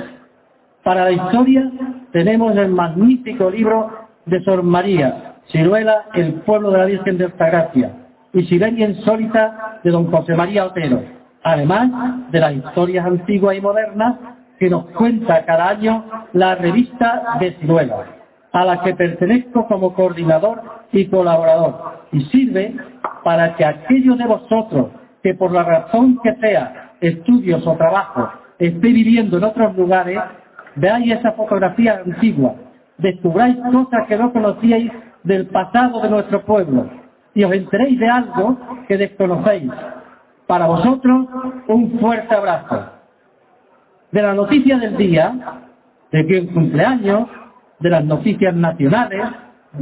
Para 0.84 1.06
la 1.06 1.12
historia 1.12 1.72
tenemos 2.12 2.56
el 2.58 2.70
magnífico 2.70 3.50
libro 3.50 3.90
de 4.26 4.44
Sor 4.44 4.64
María, 4.64 5.36
Ciruela, 5.48 6.06
el 6.14 6.34
pueblo 6.42 6.72
de 6.72 6.78
la 6.78 6.86
Virgen 6.86 7.18
de 7.18 7.26
Altagracia, 7.26 7.92
y 8.34 8.44
Sireña 8.44 8.88
Insólita 8.88 9.80
de 9.84 9.92
don 9.92 10.10
José 10.10 10.36
María 10.36 10.66
Otero, 10.66 11.04
además 11.44 12.32
de 12.32 12.40
las 12.40 12.54
historias 12.54 13.06
antiguas 13.06 13.58
y 13.58 13.62
modernas 13.62 14.16
que 14.60 14.70
nos 14.70 14.86
cuenta 14.92 15.44
cada 15.46 15.70
año 15.70 16.06
la 16.34 16.56
revista 16.56 17.38
de 17.40 17.54
Ciruela, 17.54 18.06
a 18.54 18.66
la 18.66 18.82
que 18.82 18.94
pertenezco 18.94 19.68
como 19.68 19.94
coordinador 19.94 20.62
y 20.92 21.08
colaborador. 21.08 22.02
Y 22.12 22.22
sirve 22.26 22.76
para 23.24 23.56
que 23.56 23.66
aquellos 23.66 24.18
de 24.18 24.26
vosotros 24.26 24.88
que 25.24 25.34
por 25.36 25.52
la 25.52 25.64
razón 25.64 26.20
que 26.24 26.36
sea, 26.36 26.91
estudios 27.02 27.66
o 27.66 27.76
trabajo, 27.76 28.30
esté 28.60 28.88
viviendo 28.90 29.38
en 29.38 29.44
otros 29.44 29.76
lugares, 29.76 30.20
veáis 30.76 31.12
esa 31.12 31.34
fotografía 31.34 32.02
antigua, 32.06 32.56
descubráis 32.98 33.58
cosas 33.72 34.08
que 34.08 34.18
no 34.18 34.32
conocíais 34.32 34.92
del 35.24 35.48
pasado 35.48 36.02
de 36.02 36.10
nuestro 36.10 36.44
pueblo. 36.46 36.90
Y 37.34 37.44
os 37.44 37.54
enteréis 37.54 38.00
de 38.00 38.10
algo 38.10 38.58
que 38.88 38.98
desconocéis. 38.98 39.72
Para 40.48 40.68
vosotros, 40.68 41.28
un 41.68 42.00
fuerte 42.00 42.36
abrazo. 42.36 42.90
De 44.12 44.22
la 44.22 44.34
noticia 44.34 44.78
del 44.78 44.98
día, 44.98 45.34
de 46.12 46.28
que 46.28 46.48
cumpleaños, 46.48 47.30
de 47.80 47.90
las 47.90 48.04
noticias 48.04 48.54
nacionales, 48.54 49.26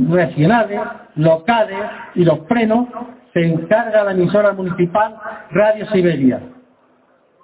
regionales, 0.10 0.80
locales 1.16 1.80
y 2.16 2.24
los 2.24 2.48
frenos 2.48 2.88
se 3.34 3.46
encarga 3.46 4.04
la 4.04 4.12
emisora 4.12 4.54
municipal 4.54 5.16
Radio 5.52 5.88
Siberia, 5.88 6.40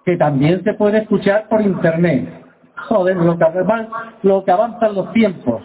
que 0.05 0.17
también 0.17 0.63
se 0.63 0.73
puede 0.75 0.99
escuchar 0.99 1.47
por 1.49 1.61
internet. 1.61 2.29
Joder, 2.87 3.17
lo 3.17 3.37
que, 3.37 3.45
lo 4.21 4.45
que 4.45 4.51
avanzan 4.51 4.93
los 4.93 5.11
tiempos. 5.13 5.63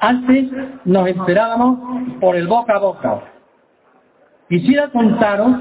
Antes 0.00 0.46
nos 0.84 1.06
enterábamos 1.06 1.78
por 2.20 2.34
el 2.34 2.46
boca 2.46 2.76
a 2.76 2.78
boca. 2.78 3.20
Quisiera 4.48 4.88
contaros 4.88 5.52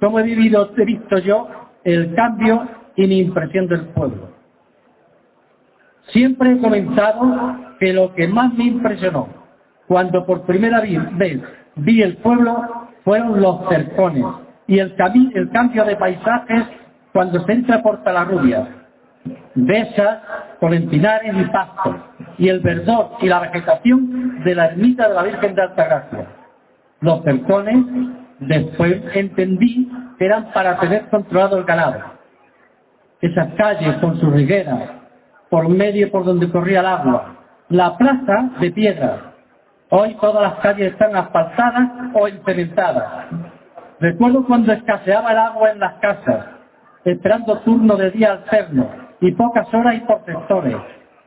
cómo 0.00 0.18
he 0.18 0.22
vivido, 0.24 0.70
he 0.76 0.84
visto 0.84 1.18
yo 1.18 1.48
el 1.84 2.14
cambio 2.14 2.66
y 2.96 3.06
mi 3.06 3.18
impresión 3.20 3.68
del 3.68 3.86
pueblo. 3.88 4.30
Siempre 6.08 6.52
he 6.52 6.58
comentado 6.58 7.56
que 7.78 7.92
lo 7.92 8.12
que 8.14 8.26
más 8.26 8.52
me 8.54 8.64
impresionó 8.64 9.28
cuando 9.86 10.26
por 10.26 10.42
primera 10.42 10.80
vez 10.80 11.40
vi 11.76 12.02
el 12.02 12.16
pueblo 12.18 12.88
fueron 13.04 13.40
los 13.40 13.68
cercones 13.68 14.24
y 14.66 14.78
el, 14.78 14.94
el 15.34 15.50
cambio 15.50 15.84
de 15.84 15.96
paisajes 15.96 16.64
cuando 17.12 17.44
se 17.44 17.52
entra 17.52 17.82
por 17.82 18.02
Talarrubia, 18.02 18.66
besas 19.54 20.18
con 20.60 20.74
empinares 20.74 21.34
y 21.36 21.44
pastos, 21.46 21.96
y 22.38 22.48
el 22.48 22.60
verdor 22.60 23.12
y 23.20 23.26
la 23.26 23.40
vegetación 23.40 24.42
de 24.44 24.54
la 24.54 24.66
ermita 24.66 25.08
de 25.08 25.14
la 25.14 25.22
Virgen 25.22 25.54
de 25.54 25.62
Altagracia. 25.62 26.26
Los 27.00 27.22
cercones, 27.24 27.84
después 28.40 29.02
entendí 29.14 29.90
eran 30.18 30.52
para 30.52 30.78
tener 30.78 31.08
controlado 31.08 31.58
el 31.58 31.64
ganado. 31.64 32.00
Esas 33.20 33.54
calles 33.54 33.96
con 33.96 34.18
sus 34.20 34.32
rigueras, 34.32 34.90
por 35.48 35.68
medio 35.68 36.10
por 36.10 36.24
donde 36.24 36.50
corría 36.50 36.80
el 36.80 36.86
agua, 36.86 37.36
la 37.68 37.96
plaza 37.96 38.50
de 38.60 38.70
piedra, 38.70 39.30
Hoy 39.92 40.16
todas 40.20 40.40
las 40.40 40.60
calles 40.60 40.92
están 40.92 41.16
asfaltadas 41.16 41.90
o 42.14 42.28
incementadas. 42.28 43.26
Recuerdo 43.98 44.46
cuando 44.46 44.72
escaseaba 44.72 45.32
el 45.32 45.38
agua 45.38 45.72
en 45.72 45.80
las 45.80 45.94
casas, 45.94 46.46
esperando 47.04 47.58
turno 47.60 47.96
de 47.96 48.10
día 48.10 48.32
alterno 48.32 48.88
y 49.20 49.32
pocas 49.32 49.72
horas 49.72 49.96
y 49.96 50.00
por 50.00 50.24
sectores. 50.24 50.76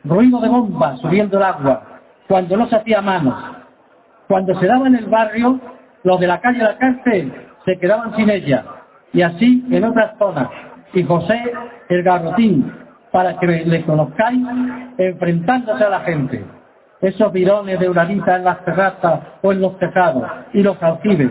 Ruido 0.03 0.39
de 0.41 0.49
bombas 0.49 0.99
subiendo 0.99 1.37
el 1.37 1.43
agua, 1.43 1.81
cuando 2.27 2.57
no 2.57 2.67
se 2.67 2.75
hacía 2.75 3.01
manos. 3.01 3.35
Cuando 4.27 4.57
se 4.59 4.67
daba 4.67 4.87
en 4.87 4.95
el 4.95 5.05
barrio, 5.05 5.59
los 6.03 6.19
de 6.19 6.27
la 6.27 6.39
calle 6.41 6.59
de 6.59 6.63
la 6.63 6.77
cárcel 6.77 7.33
se 7.65 7.77
quedaban 7.79 8.15
sin 8.15 8.29
ella. 8.29 8.65
Y 9.13 9.21
así 9.21 9.65
en 9.71 9.83
otras 9.83 10.17
zonas. 10.17 10.49
Y 10.93 11.03
José 11.03 11.53
el 11.89 12.03
Garrotín, 12.03 12.71
para 13.11 13.37
que 13.39 13.47
le 13.47 13.85
conozcáis, 13.85 14.41
enfrentándose 14.97 15.83
a 15.83 15.89
la 15.89 15.99
gente 16.01 16.43
esos 17.03 17.33
virones 17.33 17.79
de 17.79 17.89
uranita 17.89 18.37
en 18.37 18.45
las 18.45 18.63
terrazas 18.63 19.19
o 19.41 19.51
en 19.51 19.59
los 19.59 19.77
tejados 19.77 20.23
y 20.53 20.63
los 20.63 20.81
aljibes. 20.81 21.29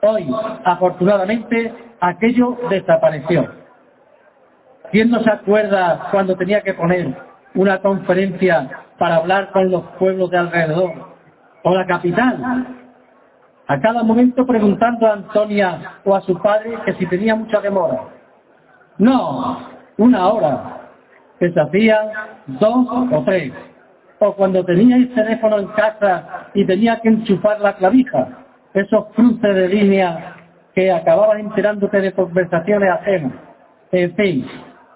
Hoy, 0.00 0.26
afortunadamente, 0.64 1.72
aquello 2.00 2.56
desapareció. 2.70 3.61
¿Quién 4.92 5.10
no 5.10 5.20
se 5.20 5.30
acuerda 5.30 6.08
cuando 6.10 6.36
tenía 6.36 6.60
que 6.60 6.74
poner 6.74 7.16
una 7.54 7.80
conferencia 7.80 8.68
para 8.98 9.16
hablar 9.16 9.50
con 9.50 9.70
los 9.70 9.82
pueblos 9.98 10.30
de 10.30 10.36
alrededor 10.36 10.92
o 11.64 11.74
la 11.74 11.86
capital? 11.86 12.66
A 13.68 13.80
cada 13.80 14.02
momento 14.02 14.46
preguntando 14.46 15.06
a 15.06 15.14
Antonia 15.14 15.92
o 16.04 16.14
a 16.14 16.20
su 16.20 16.38
padre 16.42 16.78
que 16.84 16.92
si 16.94 17.06
tenía 17.06 17.34
mucha 17.34 17.60
demora. 17.62 18.02
No, 18.98 19.66
una 19.96 20.28
hora, 20.28 20.80
que 21.40 21.50
se 21.50 21.58
hacían 21.60 22.08
dos 22.46 22.86
o 23.10 23.22
tres 23.24 23.50
o 24.18 24.34
cuando 24.34 24.62
teníais 24.62 25.12
teléfono 25.14 25.58
en 25.58 25.68
casa 25.68 26.50
y 26.52 26.66
tenía 26.66 27.00
que 27.00 27.08
enchufar 27.08 27.60
la 27.60 27.72
clavija, 27.76 28.28
esos 28.74 29.06
cruces 29.14 29.54
de 29.54 29.68
línea 29.68 30.36
que 30.74 30.92
acababan 30.92 31.40
enterándote 31.40 31.98
de 31.98 32.12
conversaciones 32.12 32.90
ajenas. 32.90 33.32
En 33.90 34.14
fin, 34.14 34.46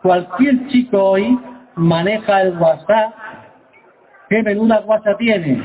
cualquier 0.02 0.68
chico 0.68 1.02
hoy 1.02 1.38
maneja 1.74 2.42
el 2.42 2.59
WhatsApp. 2.59 3.14
¿Qué 4.28 4.42
menuda 4.42 4.80
WhatsApp 4.80 5.18
tiene? 5.18 5.62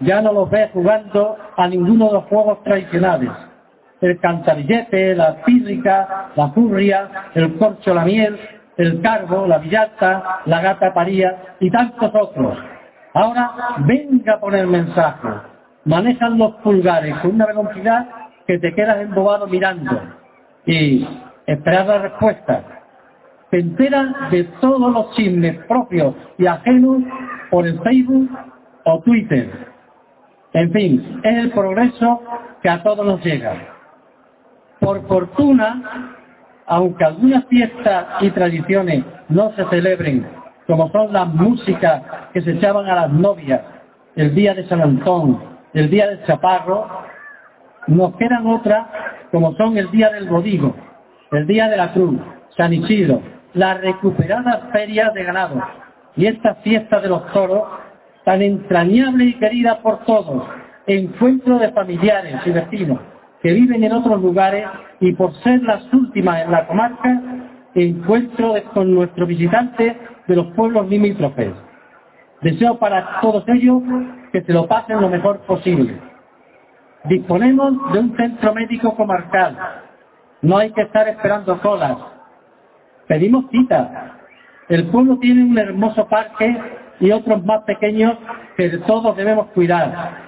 Ya 0.00 0.20
no 0.20 0.32
los 0.32 0.50
ves 0.50 0.70
jugando 0.72 1.36
a 1.56 1.68
ninguno 1.68 2.06
de 2.08 2.12
los 2.14 2.24
juegos 2.24 2.62
tradicionales. 2.64 3.30
El 4.00 4.20
cantarillete, 4.20 5.14
la 5.14 5.42
pírrica, 5.44 6.30
la 6.36 6.48
furria, 6.48 7.08
el 7.34 7.56
corcho, 7.56 7.94
la 7.94 8.04
miel, 8.04 8.38
el 8.76 9.00
cargo, 9.00 9.46
la 9.46 9.58
villata, 9.58 10.40
la 10.44 10.60
gata 10.60 10.92
paría 10.92 11.56
y 11.60 11.70
tantos 11.70 12.10
otros 12.14 12.58
Ahora 13.16 13.50
venga 13.78 14.34
a 14.34 14.40
poner 14.40 14.66
mensaje. 14.66 15.26
Manejan 15.86 16.36
los 16.36 16.56
pulgares 16.56 17.16
con 17.20 17.36
una 17.36 17.46
velocidad 17.46 18.06
que 18.46 18.58
te 18.58 18.74
quedas 18.74 18.98
embobado 19.00 19.46
mirando 19.46 19.98
y 20.66 21.08
esperar 21.46 21.86
la 21.86 21.98
respuesta. 21.98 22.62
Te 23.50 23.60
enteras 23.60 24.30
de 24.30 24.44
todos 24.60 24.92
los 24.92 25.14
chismes 25.14 25.56
propios 25.66 26.14
y 26.38 26.46
ajenos 26.46 27.02
por 27.50 27.66
el 27.66 27.78
Facebook 27.80 28.28
o 28.84 29.00
Twitter. 29.00 29.50
En 30.52 30.72
fin, 30.72 31.20
es 31.22 31.38
el 31.38 31.50
progreso 31.50 32.22
que 32.62 32.68
a 32.68 32.82
todos 32.82 33.06
nos 33.06 33.24
llega. 33.24 33.54
Por 34.80 35.06
fortuna, 35.06 36.16
aunque 36.66 37.04
algunas 37.04 37.44
fiestas 37.46 38.06
y 38.20 38.30
tradiciones 38.30 39.04
no 39.28 39.52
se 39.52 39.64
celebren 39.66 40.26
como 40.66 40.90
son 40.90 41.12
las 41.12 41.28
músicas 41.28 42.02
que 42.32 42.42
se 42.42 42.52
echaban 42.52 42.86
a 42.86 42.94
las 42.96 43.12
novias 43.12 43.60
el 44.16 44.34
día 44.34 44.54
de 44.54 44.66
San 44.66 44.80
Antón, 44.80 45.40
el 45.74 45.90
día 45.90 46.08
del 46.08 46.24
Chaparro, 46.24 46.88
nos 47.86 48.16
quedan 48.16 48.46
otras 48.46 48.86
como 49.30 49.54
son 49.56 49.76
el 49.76 49.90
día 49.90 50.10
del 50.10 50.28
Bodigo, 50.28 50.74
el 51.32 51.46
día 51.46 51.68
de 51.68 51.76
la 51.76 51.92
Cruz, 51.92 52.18
San 52.56 52.72
Isidro, 52.72 53.20
las 53.56 53.80
recuperadas 53.80 54.70
ferias 54.70 55.14
de 55.14 55.24
ganado 55.24 55.62
y 56.14 56.26
esta 56.26 56.56
fiesta 56.56 57.00
de 57.00 57.08
los 57.08 57.26
toros 57.32 57.62
tan 58.24 58.42
entrañable 58.42 59.24
y 59.24 59.34
querida 59.34 59.80
por 59.80 60.04
todos, 60.04 60.46
encuentro 60.86 61.58
de 61.58 61.72
familiares 61.72 62.36
y 62.44 62.50
vecinos 62.50 62.98
que 63.42 63.52
viven 63.52 63.82
en 63.82 63.92
otros 63.92 64.20
lugares 64.20 64.66
y 65.00 65.12
por 65.14 65.32
ser 65.42 65.62
las 65.62 65.90
últimas 65.92 66.42
en 66.42 66.50
la 66.50 66.66
comarca, 66.66 67.22
encuentro 67.74 68.54
con 68.74 68.94
nuestros 68.94 69.26
visitantes 69.26 69.96
de 70.26 70.36
los 70.36 70.48
pueblos 70.48 70.88
limítrofes. 70.88 71.52
Deseo 72.42 72.78
para 72.78 73.20
todos 73.22 73.44
ellos 73.48 73.82
que 74.32 74.42
se 74.42 74.52
lo 74.52 74.66
pasen 74.66 75.00
lo 75.00 75.08
mejor 75.08 75.38
posible. 75.46 75.98
Disponemos 77.04 77.92
de 77.92 78.00
un 78.00 78.16
centro 78.16 78.52
médico 78.52 78.94
comarcal. 78.94 79.56
No 80.42 80.58
hay 80.58 80.72
que 80.72 80.82
estar 80.82 81.08
esperando 81.08 81.58
colas. 81.60 82.15
Pedimos 83.06 83.44
cita. 83.50 84.18
El 84.68 84.86
pueblo 84.88 85.18
tiene 85.18 85.44
un 85.44 85.56
hermoso 85.56 86.06
parque 86.08 86.56
y 86.98 87.10
otros 87.12 87.44
más 87.44 87.62
pequeños 87.62 88.16
que 88.56 88.68
todos 88.86 89.16
debemos 89.16 89.46
cuidar. 89.48 90.26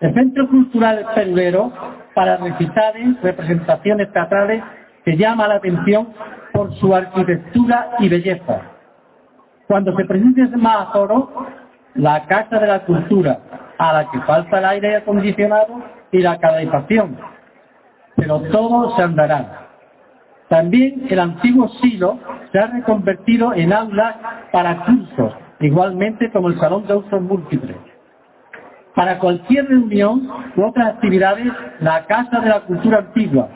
El 0.00 0.14
Centro 0.14 0.48
Cultural 0.48 1.06
Perulero, 1.14 1.72
para 2.14 2.36
recitales, 2.36 3.20
representaciones 3.22 4.12
teatrales, 4.12 4.62
que 5.04 5.16
llama 5.16 5.48
la 5.48 5.54
atención 5.56 6.08
por 6.52 6.74
su 6.76 6.94
arquitectura 6.94 7.90
y 7.98 8.08
belleza. 8.08 8.60
Cuando 9.66 9.96
se 9.96 10.04
presente 10.04 10.56
más 10.56 10.88
aforo, 10.88 11.46
la 11.94 12.26
Casa 12.26 12.58
de 12.58 12.66
la 12.66 12.80
Cultura, 12.84 13.38
a 13.78 13.92
la 13.92 14.10
que 14.10 14.20
falta 14.20 14.58
el 14.58 14.64
aire 14.64 14.96
acondicionado 14.96 15.82
y 16.12 16.18
la 16.18 16.38
calefacción. 16.38 17.16
Pero 18.16 18.40
todo 18.52 18.94
se 18.96 19.02
andará. 19.02 19.61
También 20.52 21.06
el 21.08 21.18
antiguo 21.18 21.66
silo 21.80 22.18
se 22.52 22.58
ha 22.58 22.66
reconvertido 22.66 23.54
en 23.54 23.72
aulas 23.72 24.16
para 24.52 24.84
cursos, 24.84 25.32
igualmente 25.60 26.30
como 26.30 26.48
el 26.48 26.60
Salón 26.60 26.86
de 26.86 26.94
Usos 26.94 27.22
Múltiples. 27.22 27.74
Para 28.94 29.18
cualquier 29.18 29.66
reunión 29.66 30.28
u 30.54 30.62
otras 30.62 30.88
actividades, 30.88 31.50
la 31.80 32.04
Casa 32.04 32.40
de 32.40 32.50
la 32.50 32.60
Cultura 32.60 32.98
Antigua 32.98 33.48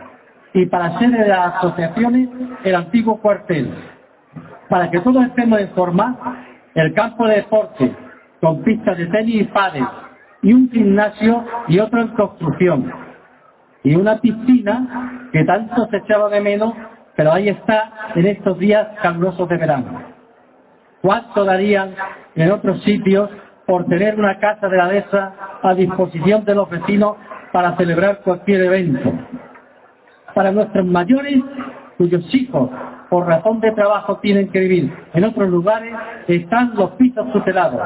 y 0.54 0.64
para 0.64 0.98
sede 0.98 1.18
de 1.18 1.28
las 1.28 1.56
asociaciones, 1.56 2.30
el 2.64 2.74
antiguo 2.74 3.20
cuartel 3.20 3.74
para 4.70 4.90
que 4.90 4.98
todos 5.00 5.22
estemos 5.26 5.60
en 5.60 5.68
forma, 5.72 6.16
el 6.74 6.94
campo 6.94 7.26
de 7.26 7.36
deporte, 7.36 7.94
con 8.40 8.62
pistas 8.62 8.96
de 8.96 9.04
tenis 9.08 9.42
y 9.42 9.44
padres, 9.44 9.84
y 10.40 10.50
un 10.50 10.70
gimnasio 10.70 11.44
y 11.68 11.78
otro 11.78 12.00
en 12.00 12.08
construcción, 12.08 12.90
y 13.86 13.94
una 13.94 14.20
piscina 14.20 15.28
que 15.32 15.44
tanto 15.44 15.86
se 15.86 15.98
echaba 15.98 16.28
de 16.28 16.40
menos, 16.40 16.74
pero 17.14 17.32
ahí 17.32 17.48
está 17.48 18.10
en 18.16 18.26
estos 18.26 18.58
días 18.58 18.88
calurosos 19.00 19.48
de 19.48 19.56
verano. 19.56 20.02
¿Cuánto 21.02 21.44
darían 21.44 21.94
en 22.34 22.50
otros 22.50 22.82
sitios 22.82 23.30
por 23.64 23.86
tener 23.86 24.18
una 24.18 24.40
casa 24.40 24.68
de 24.68 24.76
la 24.76 24.88
dehesa 24.88 25.34
a 25.62 25.72
disposición 25.74 26.44
de 26.44 26.56
los 26.56 26.68
vecinos 26.68 27.16
para 27.52 27.76
celebrar 27.76 28.22
cualquier 28.24 28.62
evento? 28.64 29.08
Para 30.34 30.50
nuestros 30.50 30.84
mayores, 30.84 31.38
cuyos 31.96 32.34
hijos 32.34 32.68
por 33.08 33.28
razón 33.28 33.60
de 33.60 33.70
trabajo 33.70 34.18
tienen 34.18 34.50
que 34.50 34.58
vivir 34.58 34.92
en 35.14 35.24
otros 35.24 35.48
lugares, 35.48 35.94
están 36.26 36.72
los 36.74 36.90
pisos 36.92 37.32
tutelados. 37.32 37.82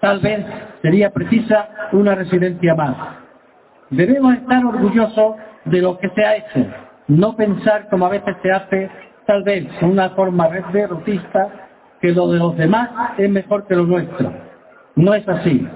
tal 0.00 0.20
vez 0.20 0.46
sería 0.80 1.10
precisa 1.10 1.68
una 1.90 2.14
residencia 2.14 2.76
más. 2.76 3.27
Debemos 3.90 4.34
estar 4.34 4.64
orgullosos 4.64 5.36
de 5.64 5.80
lo 5.80 5.98
que 5.98 6.10
se 6.10 6.24
ha 6.24 6.36
hecho, 6.36 6.66
no 7.08 7.34
pensar 7.36 7.88
como 7.88 8.06
a 8.06 8.10
veces 8.10 8.36
se 8.42 8.50
hace, 8.50 8.90
tal 9.26 9.42
vez 9.42 9.66
con 9.80 9.90
una 9.90 10.10
forma 10.10 10.48
derrotista, 10.72 11.48
que 12.00 12.12
lo 12.12 12.28
de 12.28 12.38
los 12.38 12.56
demás 12.56 12.90
es 13.16 13.30
mejor 13.30 13.66
que 13.66 13.74
lo 13.74 13.84
nuestro. 13.84 14.32
No 14.94 15.14
es 15.14 15.26
así. 15.28 15.66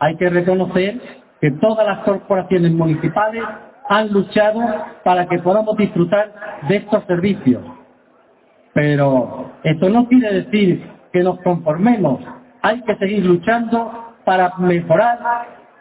Hay 0.00 0.16
que 0.16 0.28
reconocer 0.28 1.00
que 1.40 1.50
todas 1.52 1.86
las 1.86 2.00
corporaciones 2.00 2.72
municipales 2.72 3.42
han 3.88 4.12
luchado 4.12 4.60
para 5.02 5.26
que 5.26 5.38
podamos 5.38 5.76
disfrutar 5.76 6.32
de 6.68 6.76
estos 6.76 7.04
servicios. 7.04 7.62
Pero 8.72 9.52
esto 9.62 9.88
no 9.88 10.08
quiere 10.08 10.42
decir 10.42 10.86
que 11.12 11.22
nos 11.22 11.40
conformemos. 11.40 12.20
Hay 12.62 12.82
que 12.82 12.96
seguir 12.96 13.24
luchando 13.24 14.14
para 14.24 14.52
mejorar 14.58 15.18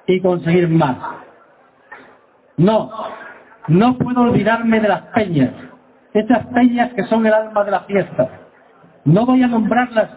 y 0.05 0.19
conseguir 0.21 0.69
más. 0.69 0.97
No, 2.57 2.91
no 3.67 3.97
puedo 3.97 4.21
olvidarme 4.21 4.79
de 4.79 4.87
las 4.87 5.01
peñas, 5.13 5.51
esas 6.13 6.45
peñas 6.47 6.93
que 6.93 7.03
son 7.05 7.25
el 7.25 7.33
alma 7.33 7.63
de 7.63 7.71
la 7.71 7.81
fiesta. 7.81 8.29
No 9.05 9.25
voy 9.25 9.43
a 9.43 9.47
nombrarlas, 9.47 10.09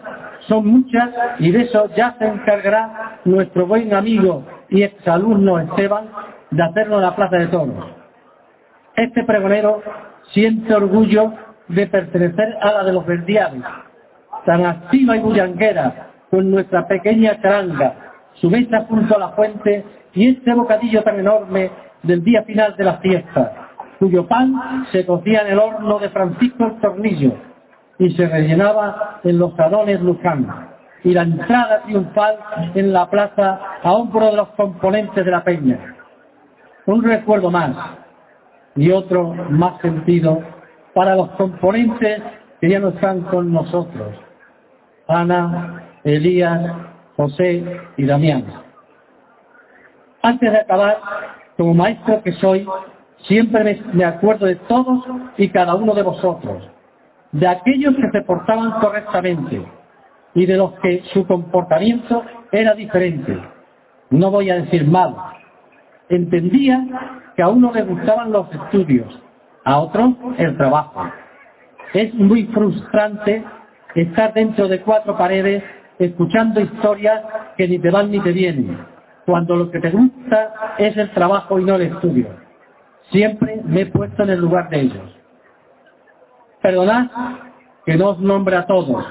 son 0.47 0.67
muchas 0.67 1.09
y 1.39 1.51
de 1.51 1.63
eso 1.63 1.89
ya 1.95 2.15
se 2.19 2.25
encargará 2.25 3.19
nuestro 3.25 3.65
buen 3.65 3.93
amigo 3.93 4.45
y 4.69 4.83
exalumno 4.83 5.59
Esteban 5.59 6.05
de 6.51 6.63
hacerlo 6.63 6.97
en 6.97 7.01
la 7.01 7.15
Plaza 7.15 7.37
de 7.37 7.47
Toros. 7.47 7.85
Este 8.95 9.23
pregonero 9.23 9.81
siente 10.31 10.73
orgullo 10.73 11.33
de 11.67 11.87
pertenecer 11.87 12.57
a 12.61 12.71
la 12.71 12.83
de 12.83 12.93
los 12.93 13.05
verdiales, 13.05 13.63
tan 14.45 14.65
activa 14.65 15.17
y 15.17 15.19
bullanguera, 15.19 16.07
con 16.29 16.49
nuestra 16.49 16.87
pequeña 16.87 17.41
charanga, 17.41 17.93
su 18.33 18.49
mesa 18.49 18.85
junto 18.87 19.15
a 19.15 19.19
la 19.19 19.29
fuente 19.29 19.85
y 20.13 20.29
este 20.29 20.53
bocadillo 20.53 21.03
tan 21.03 21.19
enorme 21.19 21.71
del 22.03 22.23
día 22.23 22.43
final 22.43 22.75
de 22.75 22.83
la 22.83 22.97
fiesta, 22.97 23.69
cuyo 23.99 24.27
pan 24.27 24.85
se 24.91 25.05
cocía 25.05 25.41
en 25.41 25.53
el 25.53 25.59
horno 25.59 25.99
de 25.99 26.09
Francisco 26.09 26.65
el 26.65 26.79
Tornillo 26.79 27.33
y 27.99 28.11
se 28.11 28.27
rellenaba 28.27 29.19
en 29.23 29.39
los 29.39 29.55
salones 29.55 30.01
Luján, 30.01 30.69
y 31.03 31.13
la 31.13 31.23
entrada 31.23 31.81
triunfal 31.83 32.37
en 32.75 32.93
la 32.93 33.09
plaza 33.09 33.59
a 33.81 33.91
hombro 33.91 34.27
de 34.27 34.37
los 34.37 34.49
componentes 34.49 35.23
de 35.23 35.31
la 35.31 35.43
peña. 35.43 35.95
Un 36.85 37.03
recuerdo 37.03 37.49
más 37.49 37.75
y 38.75 38.91
otro 38.91 39.33
más 39.49 39.81
sentido 39.81 40.41
para 40.93 41.15
los 41.15 41.29
componentes 41.31 42.21
que 42.61 42.69
ya 42.69 42.79
no 42.79 42.89
están 42.89 43.21
con 43.21 43.51
nosotros. 43.51 44.15
Ana, 45.07 45.83
Elías, 46.03 46.71
José 47.15 47.81
y 47.97 48.05
Damián. 48.05 48.45
Antes 50.21 50.51
de 50.51 50.59
acabar, 50.59 50.97
como 51.57 51.73
maestro 51.73 52.21
que 52.21 52.33
soy, 52.33 52.67
siempre 53.23 53.81
me, 53.93 54.05
acuerdo 54.05 54.45
de 54.45 54.55
todos 54.55 55.03
y 55.37 55.49
cada 55.49 55.75
uno 55.75 55.93
de 55.95 56.03
vosotros, 56.03 56.69
de 57.31 57.47
aquellos 57.47 57.95
que 57.95 58.09
se 58.11 58.21
portaban 58.21 58.79
correctamente 58.79 59.65
y 60.35 60.45
de 60.45 60.55
los 60.55 60.73
que 60.79 61.01
su 61.13 61.25
comportamiento 61.25 62.23
era 62.51 62.75
diferente. 62.75 63.37
No 64.11 64.29
voy 64.29 64.51
a 64.51 64.57
decir 64.57 64.87
mal. 64.87 65.15
Entendía 66.09 66.85
que 67.35 67.41
a 67.41 67.49
uno 67.49 67.71
le 67.73 67.81
gustaban 67.81 68.31
los 68.31 68.47
estudios, 68.53 69.19
a 69.65 69.79
otro 69.79 70.15
el 70.37 70.55
trabajo. 70.57 71.11
Es 71.93 72.13
muy 72.13 72.45
frustrante 72.45 73.43
estar 73.95 74.33
dentro 74.33 74.67
de 74.67 74.81
cuatro 74.81 75.17
paredes 75.17 75.63
escuchando 75.97 76.61
historias 76.61 77.23
que 77.57 77.67
ni 77.67 77.79
te 77.79 77.89
van 77.89 78.11
ni 78.11 78.19
te 78.19 78.31
vienen 78.31 78.96
cuando 79.27 79.57
lo 79.57 79.69
que 79.69 79.81
te 79.81 79.91
gusta 79.91 80.53
es 80.77 80.95
el 80.95 81.11
trabajo 81.11 81.59
y 81.59 81.65
no 81.65 81.75
el 81.75 81.81
estudio. 81.81 82.27
Siempre 83.11 83.61
me 83.65 83.81
he 83.81 83.85
puesto 83.87 84.23
en 84.23 84.29
el 84.29 84.39
lugar 84.39 84.69
de 84.69 84.79
ellos. 84.79 85.03
Perdonad 86.61 87.07
que 87.85 87.97
no 87.97 88.11
os 88.11 88.19
nombre 88.19 88.55
a 88.55 88.65
todos. 88.65 89.05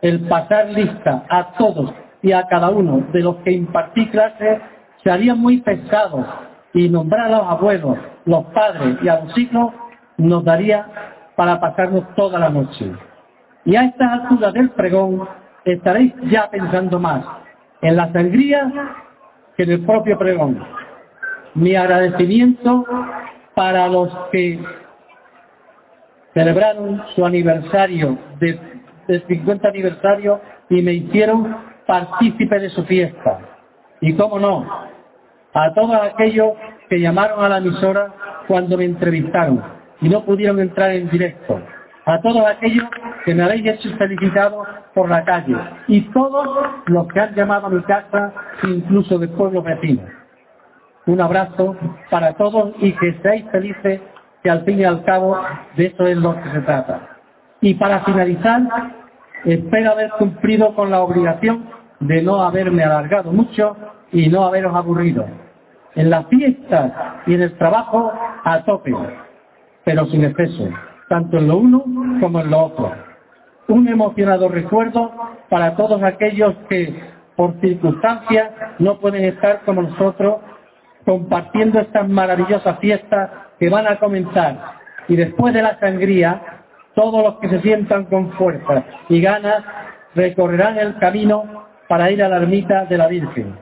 El 0.00 0.20
pasar 0.28 0.70
lista 0.70 1.26
a 1.28 1.52
todos 1.58 1.92
y 2.22 2.32
a 2.32 2.46
cada 2.46 2.70
uno 2.70 3.06
de 3.12 3.20
los 3.20 3.36
que 3.36 3.52
impartí 3.52 4.08
clase 4.08 4.62
se 5.04 5.10
haría 5.10 5.34
muy 5.34 5.60
pesado 5.60 6.26
y 6.72 6.88
nombrar 6.88 7.26
a 7.26 7.36
los 7.36 7.46
abuelos, 7.46 7.98
los 8.24 8.44
padres 8.46 8.96
y 9.02 9.08
a 9.08 9.20
los 9.20 9.36
hijos 9.36 9.74
nos 10.16 10.42
daría 10.42 10.86
para 11.36 11.60
pasarnos 11.60 12.14
toda 12.14 12.38
la 12.38 12.48
noche. 12.48 12.92
Y 13.66 13.76
a 13.76 13.84
estas 13.84 14.22
alturas 14.22 14.54
del 14.54 14.70
pregón 14.70 15.28
estaréis 15.66 16.14
ya 16.30 16.48
pensando 16.48 16.98
más 16.98 17.26
en 17.82 17.96
la 17.96 18.10
sangría 18.10 18.72
en 19.62 19.70
el 19.72 19.84
propio 19.84 20.18
pregón. 20.18 20.62
Mi 21.54 21.74
agradecimiento 21.74 22.86
para 23.54 23.88
los 23.88 24.08
que 24.30 24.60
celebraron 26.34 27.02
su 27.14 27.24
aniversario, 27.24 28.18
de, 28.38 28.58
50 29.26 29.68
aniversario, 29.68 30.40
y 30.68 30.82
me 30.82 30.92
hicieron 30.92 31.56
partícipe 31.86 32.58
de 32.60 32.70
su 32.70 32.84
fiesta. 32.84 33.40
Y 34.00 34.14
cómo 34.14 34.38
no, 34.38 34.64
a 35.52 35.74
todos 35.74 35.94
aquellos 35.94 36.52
que 36.88 37.00
llamaron 37.00 37.44
a 37.44 37.48
la 37.48 37.58
emisora 37.58 38.14
cuando 38.46 38.76
me 38.76 38.84
entrevistaron 38.84 39.62
y 40.00 40.08
no 40.08 40.24
pudieron 40.24 40.60
entrar 40.60 40.92
en 40.92 41.10
directo. 41.10 41.60
A 42.10 42.20
todos 42.20 42.44
aquellos 42.44 42.88
que 43.24 43.32
me 43.36 43.44
habéis 43.44 43.64
hecho 43.66 43.96
felicitado 43.96 44.66
por 44.94 45.08
la 45.08 45.24
calle 45.24 45.54
y 45.86 46.00
todos 46.10 46.44
los 46.86 47.06
que 47.06 47.20
han 47.20 47.36
llamado 47.36 47.68
a 47.68 47.70
mi 47.70 47.80
casa, 47.82 48.32
incluso 48.64 49.16
de 49.16 49.28
pueblos 49.28 49.62
vecinos. 49.62 50.06
Un 51.06 51.20
abrazo 51.20 51.76
para 52.10 52.32
todos 52.32 52.72
y 52.80 52.90
que 52.94 53.16
seáis 53.22 53.44
felices, 53.52 54.00
que 54.42 54.50
al 54.50 54.64
fin 54.64 54.80
y 54.80 54.84
al 54.84 55.04
cabo 55.04 55.40
de 55.76 55.86
eso 55.86 56.04
es 56.08 56.16
lo 56.16 56.34
que 56.34 56.50
se 56.50 56.60
trata. 56.62 57.00
Y 57.60 57.74
para 57.74 58.00
finalizar, 58.00 58.60
espero 59.44 59.92
haber 59.92 60.10
cumplido 60.18 60.74
con 60.74 60.90
la 60.90 61.02
obligación 61.02 61.64
de 62.00 62.22
no 62.22 62.42
haberme 62.42 62.82
alargado 62.82 63.30
mucho 63.30 63.76
y 64.10 64.28
no 64.28 64.46
haberos 64.46 64.74
aburrido. 64.74 65.26
En 65.94 66.10
las 66.10 66.26
fiestas 66.26 66.90
y 67.28 67.34
en 67.34 67.42
el 67.42 67.56
trabajo 67.56 68.12
a 68.42 68.64
tope, 68.64 68.92
pero 69.84 70.06
sin 70.06 70.24
exceso, 70.24 70.70
tanto 71.10 71.36
en 71.38 71.48
lo 71.48 71.58
uno 71.58 71.84
como 72.20 72.40
en 72.40 72.50
lo 72.50 72.58
otro 72.58 73.10
un 73.70 73.88
emocionado 73.88 74.48
recuerdo 74.48 75.10
para 75.48 75.76
todos 75.76 76.02
aquellos 76.02 76.54
que 76.68 76.94
por 77.36 77.58
circunstancias 77.60 78.50
no 78.78 78.98
pueden 78.98 79.24
estar 79.24 79.60
como 79.64 79.82
nosotros 79.82 80.36
compartiendo 81.04 81.80
estas 81.80 82.08
maravillosas 82.08 82.78
fiestas 82.80 83.30
que 83.58 83.70
van 83.70 83.86
a 83.86 83.96
comenzar. 83.96 84.56
Y 85.08 85.16
después 85.16 85.54
de 85.54 85.62
la 85.62 85.78
sangría, 85.80 86.40
todos 86.94 87.22
los 87.22 87.34
que 87.40 87.48
se 87.48 87.60
sientan 87.62 88.04
con 88.04 88.32
fuerza 88.32 88.84
y 89.08 89.20
ganas 89.20 89.64
recorrerán 90.14 90.78
el 90.78 90.98
camino 90.98 91.66
para 91.88 92.10
ir 92.10 92.22
a 92.22 92.28
la 92.28 92.36
ermita 92.36 92.84
de 92.84 92.98
la 92.98 93.08
Virgen. 93.08 93.56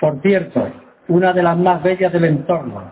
Por 0.00 0.20
cierto, 0.22 0.68
una 1.08 1.32
de 1.32 1.42
las 1.42 1.56
más 1.56 1.82
bellas 1.82 2.12
del 2.12 2.24
entorno. 2.24 2.90